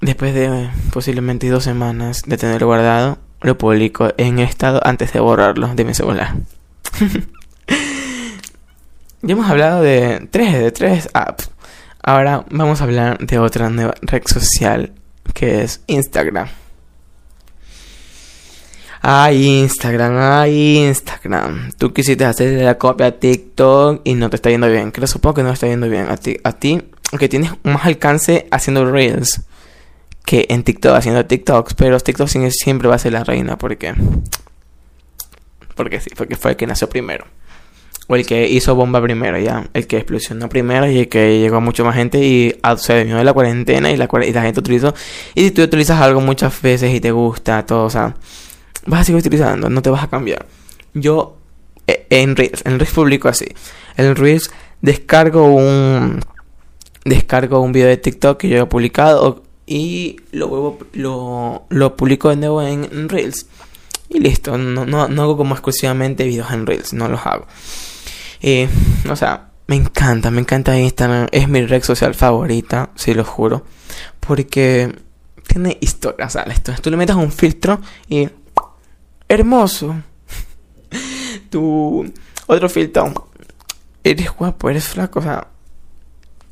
después 0.00 0.34
de 0.34 0.70
posiblemente 0.92 1.48
dos 1.48 1.64
semanas 1.64 2.22
de 2.26 2.36
tenerlo 2.36 2.66
guardado, 2.66 3.18
lo 3.40 3.56
publico 3.56 4.12
en 4.16 4.38
estado 4.38 4.80
antes 4.84 5.12
de 5.12 5.20
borrarlo 5.20 5.74
de 5.74 5.84
mi 5.84 5.94
celular. 5.94 6.34
ya 9.22 9.32
hemos 9.32 9.48
hablado 9.48 9.82
de 9.82 10.26
tres, 10.30 10.54
de 10.54 10.72
tres 10.72 11.08
apps. 11.14 11.50
Ahora 12.02 12.44
vamos 12.50 12.80
a 12.80 12.84
hablar 12.84 13.18
de 13.18 13.38
otra 13.38 13.70
nueva 13.70 13.94
red 14.02 14.22
social 14.26 14.92
que 15.34 15.62
es 15.62 15.82
Instagram. 15.86 16.48
Ay, 19.02 19.60
Instagram, 19.60 20.16
ay, 20.18 20.78
Instagram. 20.78 21.72
Tú 21.78 21.92
quisiste 21.92 22.24
hacer 22.24 22.62
la 22.62 22.76
copia 22.76 23.06
a 23.06 23.12
TikTok 23.12 24.02
y 24.04 24.14
no 24.14 24.28
te 24.28 24.36
está 24.36 24.50
yendo 24.50 24.68
bien. 24.68 24.90
Creo 24.90 25.06
supongo 25.06 25.34
que 25.34 25.42
no 25.42 25.50
está 25.50 25.66
yendo 25.66 25.88
bien 25.88 26.06
a 26.08 26.16
ti. 26.16 26.36
A 26.44 26.52
ti, 26.52 26.82
que 27.18 27.28
tienes 27.28 27.52
más 27.62 27.86
alcance 27.86 28.46
haciendo 28.50 28.90
Reels 28.90 29.42
que 30.24 30.46
en 30.50 30.62
TikTok, 30.62 30.94
haciendo 30.94 31.24
TikToks. 31.24 31.74
Pero 31.74 31.98
TikTok 31.98 32.28
siempre 32.28 32.88
va 32.88 32.96
a 32.96 32.98
ser 32.98 33.12
la 33.12 33.24
reina. 33.24 33.56
porque 33.56 33.94
Porque 35.74 36.00
sí, 36.00 36.10
porque 36.16 36.36
fue 36.36 36.52
el 36.52 36.56
que 36.56 36.66
nació 36.66 36.88
primero 36.88 37.24
o 38.10 38.16
el 38.16 38.26
que 38.26 38.48
hizo 38.48 38.74
bomba 38.74 39.00
primero, 39.00 39.38
ya, 39.38 39.68
el 39.72 39.86
que 39.86 39.98
explosionó 39.98 40.48
primero 40.48 40.90
y 40.90 40.98
el 40.98 41.08
que 41.08 41.38
llegó 41.38 41.58
a 41.58 41.60
mucha 41.60 41.84
más 41.84 41.94
gente 41.94 42.18
y 42.18 42.52
se 42.78 43.04
de 43.04 43.24
la 43.24 43.32
cuarentena 43.32 43.88
y 43.92 43.96
la, 43.96 44.08
y 44.26 44.32
la 44.32 44.42
gente 44.42 44.58
utilizó. 44.58 44.92
Y 45.36 45.44
si 45.44 45.50
tú 45.52 45.62
utilizas 45.62 46.00
algo 46.00 46.20
muchas 46.20 46.60
veces 46.60 46.92
y 46.92 46.98
te 46.98 47.12
gusta, 47.12 47.64
todo, 47.64 47.84
o 47.84 47.90
sea, 47.90 48.16
vas 48.86 49.00
a 49.00 49.04
seguir 49.04 49.20
utilizando, 49.20 49.68
no 49.68 49.82
te 49.82 49.90
vas 49.90 50.04
a 50.04 50.08
cambiar. 50.08 50.46
Yo 50.94 51.36
e, 51.86 52.06
en 52.10 52.36
Reels, 52.36 52.62
en 52.64 52.78
Reels 52.78 52.94
publico 52.94 53.28
así. 53.28 53.46
En 53.96 54.16
Reels 54.16 54.50
descargo 54.80 55.44
un 55.46 56.20
descargo 57.04 57.60
un 57.60 57.72
video 57.72 57.88
de 57.88 57.96
TikTok 57.96 58.38
que 58.38 58.48
yo 58.48 58.62
he 58.62 58.66
publicado 58.66 59.42
y 59.66 60.16
lo, 60.32 60.78
lo, 60.92 61.64
lo 61.68 61.96
publico 61.96 62.28
de 62.30 62.36
nuevo 62.36 62.62
en, 62.62 63.08
Reels. 63.08 63.46
Y 64.08 64.18
listo, 64.18 64.58
no, 64.58 64.84
no, 64.84 65.22
hago 65.22 65.36
como 65.36 65.54
exclusivamente 65.54 66.24
videos 66.24 66.50
en 66.50 66.66
Reels, 66.66 66.92
no 66.92 67.08
los 67.08 67.24
hago. 67.24 67.46
Y, 68.42 68.66
o 69.08 69.14
sea, 69.14 69.50
me 69.68 69.76
encanta, 69.76 70.32
me 70.32 70.40
encanta 70.40 70.76
Instagram. 70.76 71.28
Es 71.30 71.48
mi 71.48 71.64
red 71.64 71.84
social 71.84 72.14
favorita, 72.14 72.90
si 72.96 73.14
lo 73.14 73.24
juro. 73.24 73.64
Porque 74.18 74.92
tiene 75.46 75.78
historias, 75.80 76.32
¿sabes? 76.32 76.60
tú 76.62 76.90
le 76.90 76.96
metes 76.96 77.16
un 77.16 77.30
filtro 77.30 77.80
y... 78.08 78.28
Hermoso. 79.30 79.94
tu 81.50 82.12
otro 82.48 82.68
filtro. 82.68 83.28
Eres 84.02 84.28
guapo, 84.32 84.68
eres 84.68 84.88
flaco, 84.88 85.20
o 85.20 85.22
sea... 85.22 85.46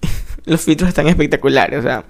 los 0.44 0.60
filtros 0.60 0.88
están 0.88 1.08
espectaculares, 1.08 1.80
o 1.80 1.82
sea... 1.82 2.04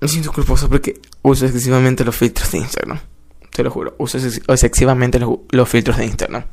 Me 0.00 0.08
siento 0.08 0.34
culposo 0.34 0.68
porque 0.68 1.00
uso 1.22 1.46
excesivamente 1.46 2.04
los 2.04 2.14
filtros 2.14 2.52
de 2.52 2.58
Instagram. 2.58 3.00
Te 3.50 3.62
lo 3.62 3.70
juro, 3.70 3.94
uso 3.96 4.18
excesivamente 4.18 5.18
los 5.18 5.68
filtros 5.68 5.96
de 5.96 6.04
Instagram. 6.04 6.44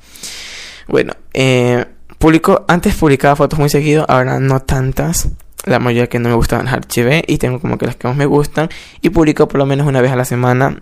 Bueno, 0.87 1.11
eh, 1.33 1.85
publico, 2.17 2.63
antes 2.69 2.95
publicaba 2.95 3.35
fotos 3.35 3.59
muy 3.59 3.67
seguido, 3.67 4.05
ahora 4.07 4.39
no 4.39 4.61
tantas. 4.61 5.27
La 5.65 5.79
mayoría 5.79 6.07
que 6.07 6.17
no 6.17 6.29
me 6.29 6.35
gustan 6.35 6.63
las 6.63 6.75
archivé 6.75 7.25
y 7.27 7.39
tengo 7.39 7.59
como 7.59 7.77
que 7.77 7.87
las 7.87 7.97
que 7.97 8.07
más 8.07 8.15
me 8.15 8.25
gustan. 8.25 8.69
Y 9.01 9.09
publico 9.09 9.49
por 9.49 9.57
lo 9.57 9.65
menos 9.65 9.85
una 9.85 9.99
vez 9.99 10.13
a 10.13 10.15
la 10.15 10.23
semana. 10.23 10.81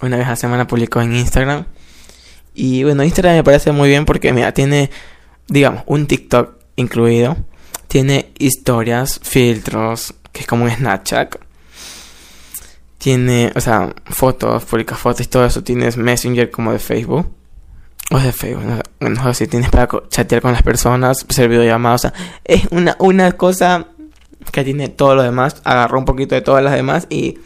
Una 0.00 0.16
vez 0.16 0.28
a 0.28 0.36
semana 0.36 0.66
publico 0.66 1.00
en 1.00 1.14
Instagram. 1.14 1.66
Y 2.54 2.84
bueno, 2.84 3.04
Instagram 3.04 3.36
me 3.36 3.44
parece 3.44 3.72
muy 3.72 3.88
bien 3.88 4.04
porque 4.04 4.32
mira, 4.32 4.52
tiene, 4.52 4.90
digamos, 5.48 5.82
un 5.86 6.06
TikTok 6.06 6.54
incluido. 6.76 7.36
Tiene 7.88 8.32
historias, 8.38 9.20
filtros, 9.22 10.14
que 10.32 10.40
es 10.40 10.46
como 10.46 10.64
un 10.64 10.70
Snapchat. 10.70 11.36
Tiene, 12.98 13.52
o 13.54 13.60
sea, 13.60 13.94
fotos, 14.06 14.64
publica 14.64 14.96
fotos 14.96 15.26
y 15.26 15.28
todo 15.28 15.44
eso. 15.44 15.62
Tienes 15.62 15.96
Messenger 15.96 16.50
como 16.50 16.72
de 16.72 16.78
Facebook. 16.78 17.32
O 18.10 18.18
de 18.18 18.32
Facebook, 18.32 18.64
no, 19.00 19.34
sé 19.34 19.44
si 19.44 19.50
tienes 19.50 19.68
para 19.68 19.86
chatear 20.08 20.40
con 20.40 20.52
las 20.52 20.62
personas, 20.62 21.26
hacer 21.28 21.50
videollamadas, 21.50 22.06
o 22.06 22.08
sea, 22.08 22.14
es 22.42 22.66
una, 22.70 22.96
una 23.00 23.32
cosa 23.32 23.88
que 24.50 24.64
tiene 24.64 24.88
todo 24.88 25.14
lo 25.14 25.22
demás, 25.22 25.60
agarró 25.62 25.98
un 25.98 26.06
poquito 26.06 26.34
de 26.34 26.40
todas 26.40 26.64
las 26.64 26.72
demás 26.72 27.06
y 27.10 27.38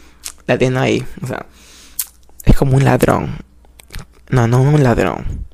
la 0.47 0.57
tiene 0.57 0.79
ahí, 0.79 1.05
o 1.21 1.27
sea, 1.27 1.47
es 2.43 2.55
como 2.55 2.75
un 2.75 2.83
ladrón. 2.83 3.37
No, 4.29 4.47
no 4.47 4.61
un 4.61 4.83
ladrón, 4.83 5.45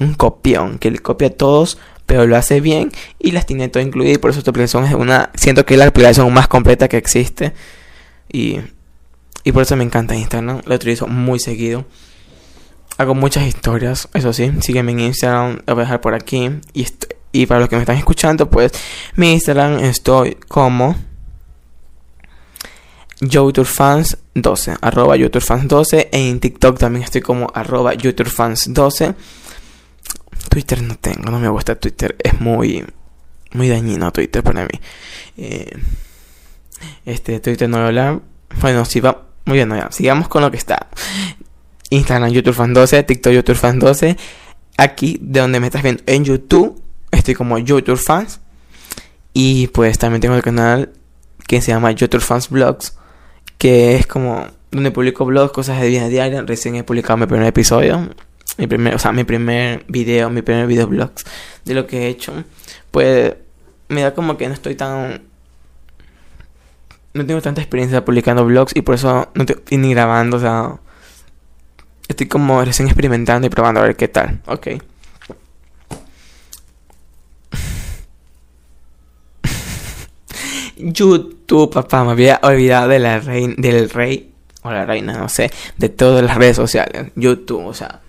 un 0.00 0.14
copión, 0.14 0.78
que 0.78 0.90
le 0.90 0.98
copia 0.98 1.28
a 1.28 1.32
todos, 1.32 1.78
pero 2.04 2.26
lo 2.26 2.36
hace 2.36 2.60
bien 2.60 2.90
y 3.18 3.32
las 3.32 3.46
tiene 3.46 3.68
todo 3.68 3.82
incluido 3.82 4.14
y 4.14 4.18
por 4.18 4.30
eso 4.30 4.40
esta 4.40 4.50
aplicación 4.50 4.84
es 4.84 4.94
una, 4.94 5.30
siento 5.34 5.64
que 5.64 5.74
es 5.74 5.78
la 5.78 5.86
aplicación 5.86 6.32
más 6.32 6.48
completa 6.48 6.88
que 6.88 6.96
existe 6.96 7.52
y, 8.30 8.58
y 9.44 9.52
por 9.52 9.62
eso 9.62 9.76
me 9.76 9.84
encanta 9.84 10.14
Instagram, 10.14 10.62
lo 10.64 10.74
utilizo 10.74 11.06
muy 11.06 11.38
seguido. 11.38 11.86
Hago 12.98 13.14
muchas 13.14 13.46
historias, 13.46 14.08
eso 14.12 14.32
sí. 14.32 14.52
Sígueme 14.60 14.92
en 14.92 15.00
Instagram, 15.00 15.60
lo 15.66 15.74
voy 15.74 15.82
a 15.82 15.84
dejar 15.84 16.00
por 16.00 16.14
aquí. 16.14 16.50
Y, 16.74 16.86
y 17.30 17.46
para 17.46 17.60
los 17.60 17.68
que 17.68 17.76
me 17.76 17.82
están 17.82 17.96
escuchando, 17.96 18.50
pues 18.50 18.72
mi 19.14 19.32
Instagram 19.32 19.78
estoy 19.84 20.34
como 20.48 20.96
YouTubefans12, 23.20 24.78
arroba 24.80 25.16
YouTubefans12. 25.16 26.08
En 26.12 26.40
TikTok 26.40 26.78
también 26.78 27.04
estoy 27.04 27.20
como 27.20 27.50
arroba 27.54 27.94
YouTubefans12. 27.94 29.14
Twitter 30.48 30.82
no 30.82 30.96
tengo, 30.96 31.30
no 31.30 31.38
me 31.38 31.48
gusta 31.48 31.74
Twitter. 31.74 32.16
Es 32.18 32.40
muy, 32.40 32.84
muy 33.52 33.68
dañino 33.68 34.12
Twitter 34.12 34.42
para 34.42 34.62
mí. 34.62 34.80
Eh, 35.36 35.76
este 37.04 37.40
Twitter 37.40 37.68
no 37.68 37.78
voy 37.78 37.84
a 37.84 37.88
hablar. 37.88 38.20
Bueno, 38.60 38.84
si 38.84 39.00
va. 39.00 39.26
Muy 39.44 39.56
bien. 39.56 39.72
Sigamos 39.90 40.28
con 40.28 40.42
lo 40.42 40.50
que 40.50 40.58
está. 40.58 40.88
Instagram 41.90 42.30
YouTube 42.30 42.54
Fan 42.54 42.74
12, 42.74 43.02
TikTok 43.02 43.32
YouTube 43.32 43.56
Fan 43.56 43.78
12. 43.78 44.16
Aquí 44.76 45.18
de 45.20 45.40
donde 45.40 45.58
me 45.58 45.66
estás 45.66 45.82
viendo 45.82 46.02
en 46.06 46.24
YouTube, 46.24 46.80
estoy 47.10 47.34
como 47.34 47.58
YouTube 47.58 47.98
Fans. 47.98 48.40
Y 49.32 49.68
pues 49.68 49.98
también 49.98 50.20
tengo 50.20 50.34
el 50.34 50.42
canal 50.42 50.92
que 51.46 51.60
se 51.60 51.72
llama 51.72 51.90
YouTube 51.92 52.20
Fans 52.20 52.50
Vlogs, 52.50 52.96
que 53.58 53.96
es 53.96 54.06
como 54.06 54.46
donde 54.70 54.90
publico 54.90 55.24
blogs, 55.24 55.52
cosas 55.52 55.80
de 55.80 55.88
vida 55.88 56.08
diaria. 56.08 56.42
Recién 56.42 56.76
he 56.76 56.84
publicado 56.84 57.16
mi 57.16 57.26
primer 57.26 57.46
episodio, 57.46 58.08
mi 58.56 58.66
primer, 58.66 58.94
o 58.94 58.98
sea, 58.98 59.12
mi 59.12 59.24
primer 59.24 59.84
video, 59.88 60.30
mi 60.30 60.42
primer 60.42 60.66
video 60.66 60.86
vlogs 60.86 61.24
de 61.64 61.74
lo 61.74 61.86
que 61.86 62.04
he 62.04 62.08
hecho. 62.08 62.44
Pues 62.90 63.34
me 63.88 64.02
da 64.02 64.14
como 64.14 64.36
que 64.36 64.48
no 64.48 64.54
estoy 64.54 64.74
tan 64.74 65.22
no 67.14 67.26
tengo 67.26 67.42
tanta 67.42 67.60
experiencia 67.60 68.04
publicando 68.04 68.44
vlogs 68.44 68.76
y 68.76 68.82
por 68.82 68.94
eso 68.94 69.28
no 69.34 69.44
estoy 69.44 69.78
ni 69.78 69.92
grabando, 69.92 70.36
o 70.36 70.40
sea, 70.40 70.78
Estoy 72.08 72.26
como 72.26 72.64
recién 72.64 72.88
experimentando 72.88 73.46
y 73.46 73.50
probando 73.50 73.80
a 73.80 73.82
ver 73.84 73.94
qué 73.94 74.08
tal. 74.08 74.40
Ok. 74.46 74.68
YouTube, 80.78 81.72
papá, 81.72 82.04
me 82.04 82.12
había 82.12 82.40
olvidado 82.42 82.88
de 82.88 82.98
la 82.98 83.20
reina, 83.20 83.54
del 83.58 83.90
rey 83.90 84.32
o 84.62 84.70
la 84.70 84.84
reina, 84.84 85.14
no 85.14 85.28
sé, 85.28 85.50
de 85.76 85.88
todas 85.88 86.24
las 86.24 86.36
redes 86.36 86.56
sociales. 86.56 87.12
YouTube, 87.16 87.66
o 87.66 87.74
sea. 87.74 88.00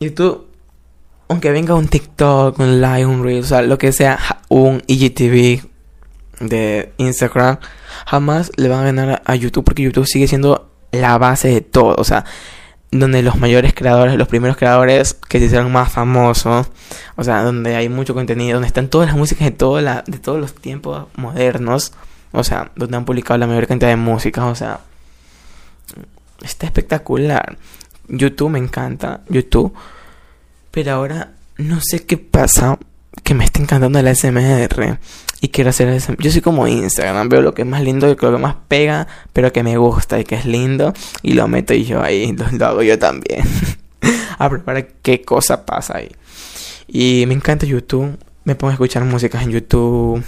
YouTube, 0.00 0.46
aunque 1.28 1.50
venga 1.50 1.74
un 1.74 1.88
TikTok, 1.88 2.58
un 2.58 2.80
Live, 2.80 3.06
un 3.06 3.24
Reel, 3.24 3.42
o 3.42 3.46
sea, 3.46 3.62
lo 3.62 3.78
que 3.78 3.92
sea, 3.92 4.18
un 4.48 4.82
IGTV 4.86 5.62
de 6.40 6.92
Instagram, 6.98 7.58
jamás 8.06 8.52
le 8.56 8.68
van 8.68 8.80
a 8.80 8.84
ganar 8.84 9.22
a 9.24 9.34
YouTube 9.34 9.64
porque 9.64 9.82
YouTube 9.82 10.06
sigue 10.06 10.28
siendo 10.28 10.70
la 10.92 11.18
base 11.18 11.48
de 11.48 11.60
todo, 11.60 11.94
o 11.98 12.04
sea, 12.04 12.24
donde 12.90 13.22
los 13.22 13.36
mayores 13.36 13.74
creadores, 13.74 14.16
los 14.16 14.28
primeros 14.28 14.56
creadores 14.56 15.14
que 15.14 15.38
se 15.38 15.46
hicieron 15.46 15.72
más 15.72 15.92
famosos, 15.92 16.68
o 17.16 17.24
sea, 17.24 17.42
donde 17.42 17.74
hay 17.76 17.88
mucho 17.88 18.14
contenido, 18.14 18.54
donde 18.54 18.68
están 18.68 18.88
todas 18.88 19.08
las 19.08 19.16
músicas 19.16 19.46
de, 19.46 19.50
todos 19.52 20.40
los 20.40 20.54
tiempos 20.54 21.06
modernos, 21.16 21.92
o 22.32 22.44
sea, 22.44 22.70
donde 22.76 22.96
han 22.96 23.04
publicado 23.04 23.38
la 23.38 23.46
mayor 23.46 23.66
cantidad 23.66 23.90
de 23.90 23.96
músicas, 23.96 24.44
o 24.44 24.54
sea, 24.54 24.80
está 26.42 26.66
espectacular. 26.66 27.58
YouTube 28.08 28.50
me 28.50 28.58
encanta, 28.58 29.22
YouTube, 29.28 29.74
pero 30.70 30.92
ahora 30.92 31.32
no 31.56 31.80
sé 31.82 32.04
qué 32.04 32.18
pasa, 32.18 32.78
que 33.24 33.34
me 33.34 33.44
está 33.44 33.60
encantando 33.60 33.98
el 33.98 34.14
SMR 34.14 34.98
y 35.40 35.48
quiero 35.48 35.70
hacer 35.70 35.88
eso. 35.88 36.14
Yo 36.18 36.30
soy 36.30 36.40
como 36.40 36.66
Instagram, 36.66 37.28
veo 37.28 37.42
lo 37.42 37.54
que 37.54 37.62
es 37.62 37.68
más 37.68 37.82
lindo 37.82 38.06
lo 38.06 38.16
que 38.16 38.26
más 38.38 38.56
pega, 38.68 39.06
pero 39.32 39.52
que 39.52 39.62
me 39.62 39.76
gusta 39.76 40.18
y 40.18 40.24
que 40.24 40.36
es 40.36 40.46
lindo 40.46 40.92
y 41.22 41.34
lo 41.34 41.48
meto 41.48 41.74
y 41.74 41.84
yo 41.84 42.02
ahí, 42.02 42.32
lo, 42.32 42.66
hago 42.66 42.82
yo 42.82 42.98
también. 42.98 43.42
a 44.38 44.48
probar 44.48 44.86
qué 45.02 45.22
cosa 45.22 45.66
pasa 45.66 45.98
ahí. 45.98 46.10
Y 46.88 47.24
me 47.26 47.34
encanta 47.34 47.66
YouTube, 47.66 48.18
me 48.44 48.54
pongo 48.54 48.70
a 48.70 48.74
escuchar 48.74 49.04
músicas 49.04 49.42
en 49.42 49.50
YouTube. 49.50 50.22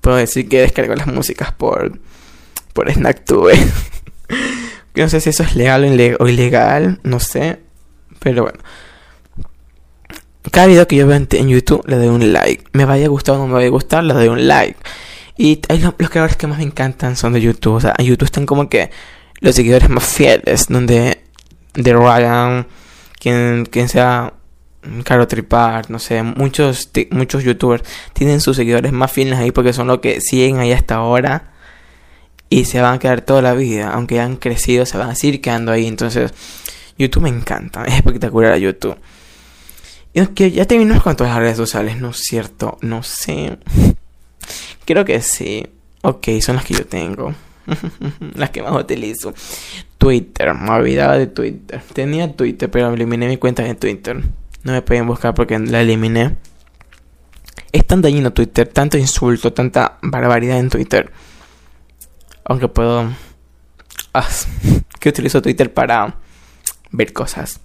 Puedo 0.00 0.16
decir 0.16 0.48
que 0.48 0.60
descargo 0.60 0.94
las 0.94 1.06
músicas 1.06 1.52
por 1.52 1.98
por 2.72 2.92
SnackTube. 2.92 3.52
No 4.92 5.08
sé 5.08 5.20
si 5.20 5.30
eso 5.30 5.44
es 5.44 5.56
legal 5.56 5.84
o 6.18 6.28
ilegal, 6.28 7.00
no 7.04 7.20
sé. 7.20 7.60
Pero 8.18 8.42
bueno. 8.42 8.58
Cada 10.50 10.66
video 10.66 10.86
que 10.86 10.96
yo 10.96 11.06
veo 11.06 11.16
en 11.16 11.48
YouTube 11.48 11.84
le 11.86 11.96
doy 11.96 12.08
un 12.08 12.32
like. 12.32 12.64
Me 12.72 12.84
vaya 12.84 13.06
a 13.06 13.08
gustar 13.08 13.36
o 13.36 13.38
no 13.38 13.46
me 13.46 13.54
vaya 13.54 13.68
a 13.68 13.70
gustar, 13.70 14.04
le 14.04 14.14
doy 14.14 14.28
un 14.28 14.48
like. 14.48 14.76
Y 15.36 15.60
los, 15.80 16.10
creadores 16.10 16.36
que 16.36 16.46
más 16.46 16.58
me 16.58 16.64
encantan 16.64 17.16
son 17.16 17.32
de 17.32 17.40
YouTube. 17.40 17.74
O 17.74 17.80
sea, 17.80 17.94
en 17.98 18.06
YouTube 18.06 18.26
están 18.26 18.46
como 18.46 18.68
que 18.68 18.90
los 19.40 19.54
seguidores 19.54 19.88
más 19.88 20.04
fieles. 20.04 20.66
Donde 20.68 21.22
de 21.74 21.92
Ryan, 21.94 22.66
quien, 23.18 23.66
quien 23.66 23.88
sea 23.88 24.34
Caro 25.04 25.28
Tripar, 25.28 25.90
no 25.90 25.98
sé, 25.98 26.22
muchos, 26.22 26.90
muchos 27.10 27.44
youtubers 27.44 27.84
tienen 28.12 28.40
sus 28.40 28.56
seguidores 28.56 28.92
más 28.92 29.12
fieles 29.12 29.38
ahí 29.38 29.52
porque 29.52 29.72
son 29.72 29.88
los 29.88 29.98
que 30.00 30.20
siguen 30.20 30.58
ahí 30.58 30.72
hasta 30.72 30.96
ahora 30.96 31.52
y 32.48 32.64
se 32.64 32.80
van 32.80 32.94
a 32.94 32.98
quedar 32.98 33.20
toda 33.20 33.42
la 33.42 33.54
vida, 33.54 33.92
aunque 33.92 34.18
hayan 34.18 34.36
crecido, 34.36 34.86
se 34.86 34.98
van 34.98 35.10
a 35.10 35.14
seguir 35.14 35.40
quedando 35.40 35.70
ahí. 35.70 35.86
Entonces, 35.86 36.32
YouTube 36.98 37.24
me 37.24 37.28
encanta, 37.28 37.84
es 37.84 37.94
espectacular 37.94 38.56
YouTube. 38.58 38.96
Y 40.12 40.26
que 40.28 40.50
ya 40.50 40.64
terminamos 40.66 41.02
con 41.02 41.16
todas 41.16 41.32
las 41.32 41.40
redes 41.40 41.56
sociales, 41.56 42.00
¿no 42.00 42.10
es 42.10 42.18
cierto? 42.18 42.78
No 42.80 43.02
sé. 43.02 43.58
Creo 44.84 45.04
que 45.04 45.20
sí. 45.20 45.66
Ok, 46.02 46.28
son 46.40 46.56
las 46.56 46.64
que 46.64 46.74
yo 46.74 46.86
tengo. 46.86 47.32
las 48.34 48.50
que 48.50 48.62
más 48.62 48.72
utilizo. 48.72 49.32
Twitter, 49.98 50.54
me 50.54 50.70
olvidaba 50.70 51.16
de 51.16 51.28
Twitter. 51.28 51.80
Tenía 51.92 52.34
Twitter, 52.34 52.70
pero 52.70 52.92
eliminé 52.92 53.28
mi 53.28 53.36
cuenta 53.36 53.62
de 53.62 53.74
Twitter. 53.74 54.20
No 54.62 54.72
me 54.72 54.82
pueden 54.82 55.06
buscar 55.06 55.34
porque 55.34 55.58
la 55.58 55.82
eliminé. 55.82 56.36
Es 57.72 57.86
tan 57.86 58.02
dañino 58.02 58.32
Twitter, 58.32 58.66
tanto 58.66 58.98
insulto, 58.98 59.52
tanta 59.52 59.98
barbaridad 60.02 60.58
en 60.58 60.70
Twitter. 60.70 61.12
Aunque 62.44 62.66
puedo... 62.66 63.10
Ah, 64.12 64.26
que 64.98 65.08
utilizo 65.08 65.40
Twitter 65.40 65.72
para 65.72 66.16
ver 66.90 67.12
cosas. 67.12 67.60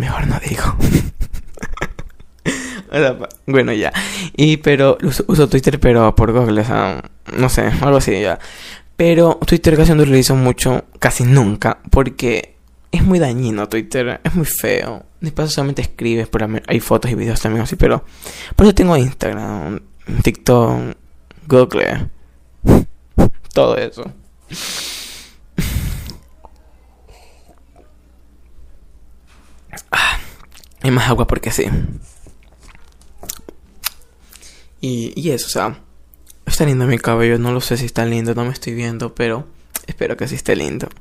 Mejor 0.00 0.26
no 0.28 0.40
digo. 0.40 0.64
bueno, 3.46 3.74
ya. 3.74 3.92
Y 4.34 4.56
pero 4.56 4.96
uso, 5.02 5.46
Twitter 5.46 5.78
pero 5.78 6.16
por 6.16 6.32
Google, 6.32 6.62
o 6.62 6.64
sea, 6.64 7.04
no 7.36 7.50
sé, 7.50 7.70
algo 7.82 7.98
así 7.98 8.18
ya. 8.18 8.38
Pero 8.96 9.38
Twitter 9.46 9.76
casi 9.76 9.90
no 9.90 9.96
lo 9.96 10.02
utilizo 10.04 10.34
mucho, 10.36 10.86
casi 10.98 11.24
nunca, 11.24 11.80
porque 11.90 12.56
es 12.90 13.02
muy 13.02 13.18
dañino 13.18 13.68
Twitter, 13.68 14.22
es 14.24 14.34
muy 14.34 14.46
feo. 14.46 15.04
Después 15.20 15.52
solamente 15.52 15.82
escribes, 15.82 16.28
por 16.28 16.48
hay 16.66 16.80
fotos 16.80 17.10
y 17.10 17.14
videos 17.14 17.42
también 17.42 17.64
así, 17.64 17.76
pero 17.76 18.02
por 18.56 18.64
eso 18.64 18.74
tengo 18.74 18.96
Instagram, 18.96 19.80
TikTok, 20.22 20.96
Google, 21.46 22.08
todo 23.52 23.76
eso. 23.76 24.10
Ah, 29.90 30.18
hay 30.82 30.90
más 30.90 31.08
agua 31.08 31.26
porque 31.26 31.50
sí. 31.50 31.64
Y, 34.80 35.12
y 35.14 35.30
eso, 35.30 35.46
o 35.46 35.50
sea, 35.50 35.80
está 36.46 36.64
lindo 36.64 36.86
mi 36.86 36.98
cabello, 36.98 37.38
no 37.38 37.52
lo 37.52 37.60
sé 37.60 37.76
si 37.76 37.86
está 37.86 38.04
lindo, 38.06 38.34
no 38.34 38.44
me 38.44 38.52
estoy 38.52 38.74
viendo, 38.74 39.14
pero 39.14 39.46
espero 39.86 40.16
que 40.16 40.26
sí 40.28 40.36
esté 40.36 40.56
lindo. 40.56 40.88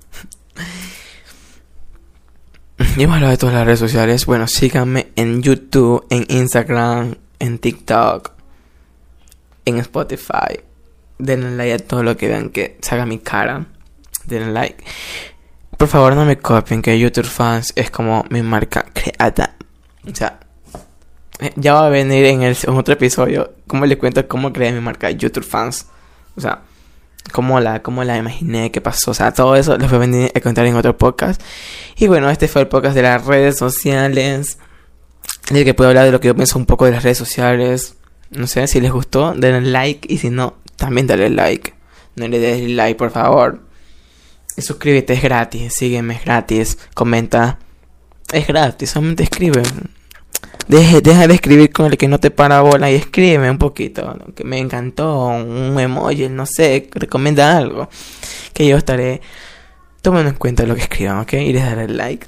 Y 2.96 3.04
hemos 3.04 3.16
hablado 3.16 3.32
de 3.32 3.38
todas 3.38 3.56
las 3.56 3.66
redes 3.66 3.80
sociales. 3.80 4.26
Bueno, 4.26 4.48
síganme 4.48 5.12
en 5.16 5.42
YouTube, 5.42 6.06
en 6.10 6.26
Instagram, 6.30 7.16
en 7.38 7.60
TikTok, 7.60 8.32
en 9.66 9.80
Spotify. 9.80 10.62
Denle 11.18 11.56
like 11.58 11.74
a 11.74 11.80
todo 11.80 12.04
lo 12.04 12.16
que 12.16 12.30
vean 12.30 12.50
que 12.50 12.78
salga 12.82 13.06
mi 13.06 13.20
cara. 13.20 13.66
Denle 14.26 14.54
like. 14.54 14.84
Por 15.80 15.88
favor, 15.88 16.14
no 16.14 16.26
me 16.26 16.38
copien 16.38 16.82
que 16.82 17.00
YouTube 17.00 17.26
Fans 17.26 17.72
es 17.74 17.90
como 17.90 18.26
mi 18.30 18.42
marca 18.42 18.86
creada. 18.92 19.56
O 20.06 20.14
sea, 20.14 20.42
eh, 21.40 21.54
ya 21.56 21.74
va 21.74 21.86
a 21.86 21.90
venir 21.90 22.26
en, 22.26 22.44
el, 22.44 22.58
otro 22.68 22.96
episodio 22.96 23.54
cómo 23.66 23.86
le 23.86 23.98
cuento 23.98 24.28
cómo 24.28 24.52
creé 24.52 24.74
mi 24.74 24.82
marca 24.82 25.10
YouTube 25.10 25.46
Fans. 25.46 25.86
O 26.36 26.42
sea, 26.42 26.64
cómo 27.32 27.62
la, 27.62 27.82
cómo 27.82 28.04
la 28.04 28.18
imaginé, 28.18 28.74
qué 28.74 28.82
pasó, 28.82 29.12
o 29.12 29.14
sea, 29.14 29.32
todo 29.32 29.56
eso 29.56 29.78
lo 29.78 29.88
voy 29.88 29.96
a 29.96 30.00
venir 30.00 30.32
a 30.36 30.42
contar 30.42 30.66
en 30.66 30.76
otro 30.76 30.98
podcast. 30.98 31.42
Y 31.96 32.08
bueno, 32.08 32.30
este 32.30 32.50
fue 32.50 32.64
el 32.64 32.68
podcast 32.68 32.94
de 32.94 33.04
las 33.04 33.26
redes 33.26 33.58
sociales, 33.58 34.58
en 35.50 35.64
que 35.64 35.74
puedo 35.74 35.92
hablar 35.92 36.04
de 36.04 36.12
lo 36.12 36.20
que 36.20 36.28
yo 36.28 36.36
pienso 36.36 36.60
un 36.60 36.66
poco 36.66 36.84
de 36.84 36.92
las 36.92 37.04
redes 37.04 37.18
sociales. 37.18 37.96
No 38.32 38.48
sé, 38.48 38.68
si 38.68 38.82
les 38.82 38.92
gustó, 38.92 39.34
denle 39.34 39.62
like 39.62 40.14
y 40.14 40.18
si 40.18 40.30
no, 40.30 40.56
también 40.76 41.08
dale 41.08 41.30
like. 41.30 41.74
No 42.18 42.28
le 42.28 42.38
des 42.38 42.70
like, 42.70 42.98
por 42.98 43.12
favor. 43.12 43.69
Suscríbete, 44.62 45.14
es 45.14 45.22
gratis, 45.22 45.74
sígueme, 45.74 46.16
es 46.16 46.26
gratis, 46.26 46.78
comenta. 46.94 47.60
Es 48.32 48.48
gratis, 48.48 48.92
solamente 48.92 49.24
escribe. 49.24 49.64
Deje, 50.68 51.02
deja 51.02 51.28
de 51.28 51.34
escribir 51.34 51.72
con 51.72 51.88
el 51.88 51.98
que 51.98 52.08
no 52.08 52.20
te 52.20 52.30
para 52.30 52.62
bola 52.62 52.92
y 52.92 52.96
escribe 52.96 53.50
un 53.50 53.58
poquito. 53.58 54.16
Que 54.36 54.44
me 54.44 54.60
encantó, 54.60 55.26
un 55.28 55.80
emoji, 55.80 56.30
no 56.30 56.46
sé, 56.46 56.90
recomienda 56.94 57.58
algo. 57.58 57.90
Que 58.54 58.68
yo 58.68 58.78
estaré 58.78 59.22
tomando 60.02 60.30
en 60.30 60.36
cuenta 60.36 60.66
lo 60.66 60.76
que 60.76 60.82
escriban, 60.82 61.20
¿ok? 61.20 61.34
Y 61.34 61.54
les 61.54 61.64
daré 61.64 61.88
like. 61.88 62.28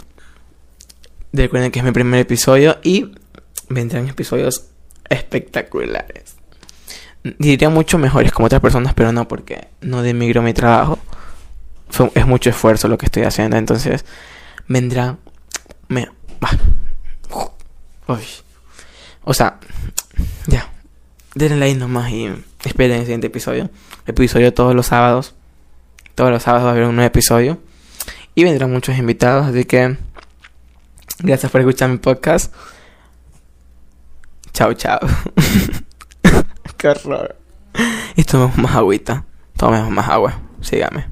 Recuerden 1.34 1.72
que 1.72 1.80
es 1.80 1.86
mi 1.86 1.92
primer 1.92 2.20
episodio 2.20 2.80
y 2.84 3.12
vendrán 3.70 4.08
episodios 4.08 4.66
espectaculares. 5.10 6.36
Diría 7.24 7.70
mucho 7.70 7.98
mejores 8.00 8.32
como 8.32 8.48
otras 8.48 8.62
personas, 8.62 8.94
pero 8.96 9.12
no 9.12 9.28
porque 9.28 9.68
no 9.82 10.02
demigro 10.02 10.42
mi 10.42 10.54
trabajo. 10.54 10.98
Es 12.16 12.26
mucho 12.26 12.50
esfuerzo 12.50 12.88
lo 12.88 12.98
que 12.98 13.06
estoy 13.06 13.24
haciendo, 13.24 13.58
entonces 13.58 14.06
vendrá... 14.68 15.18
Me, 15.88 16.08
o 19.24 19.34
sea, 19.34 19.60
ya. 20.48 20.70
Denle 21.36 21.58
like 21.58 21.80
nomás 21.80 22.12
y 22.12 22.30
esperen 22.66 22.98
el 22.98 23.04
siguiente 23.04 23.28
episodio. 23.28 23.70
Episodio 24.06 24.54
todos 24.54 24.76
los 24.76 24.88
sábados. 24.88 25.36
Todos 26.16 26.32
los 26.32 26.44
sábados 26.44 26.66
va 26.66 26.70
a 26.70 26.74
haber 26.74 26.86
un 26.86 26.96
nuevo 26.96 27.08
episodio. 27.08 27.60
Y 28.36 28.44
vendrán 28.44 28.72
muchos 28.72 28.98
invitados, 28.98 29.48
así 29.48 29.66
que 29.66 29.98
gracias 31.20 31.52
por 31.52 31.62
escuchar 31.62 31.90
mi 31.90 31.98
podcast. 31.98 32.54
Chao, 34.54 34.74
chao. 34.74 35.00
Qué 36.78 36.88
horror. 36.90 37.38
Y 38.16 38.24
tomemos 38.24 38.58
más 38.58 38.76
agüita. 38.76 39.26
Tomemos 39.56 39.92
más 39.92 40.10
agua. 40.10 40.42
Sígame. 40.62 41.11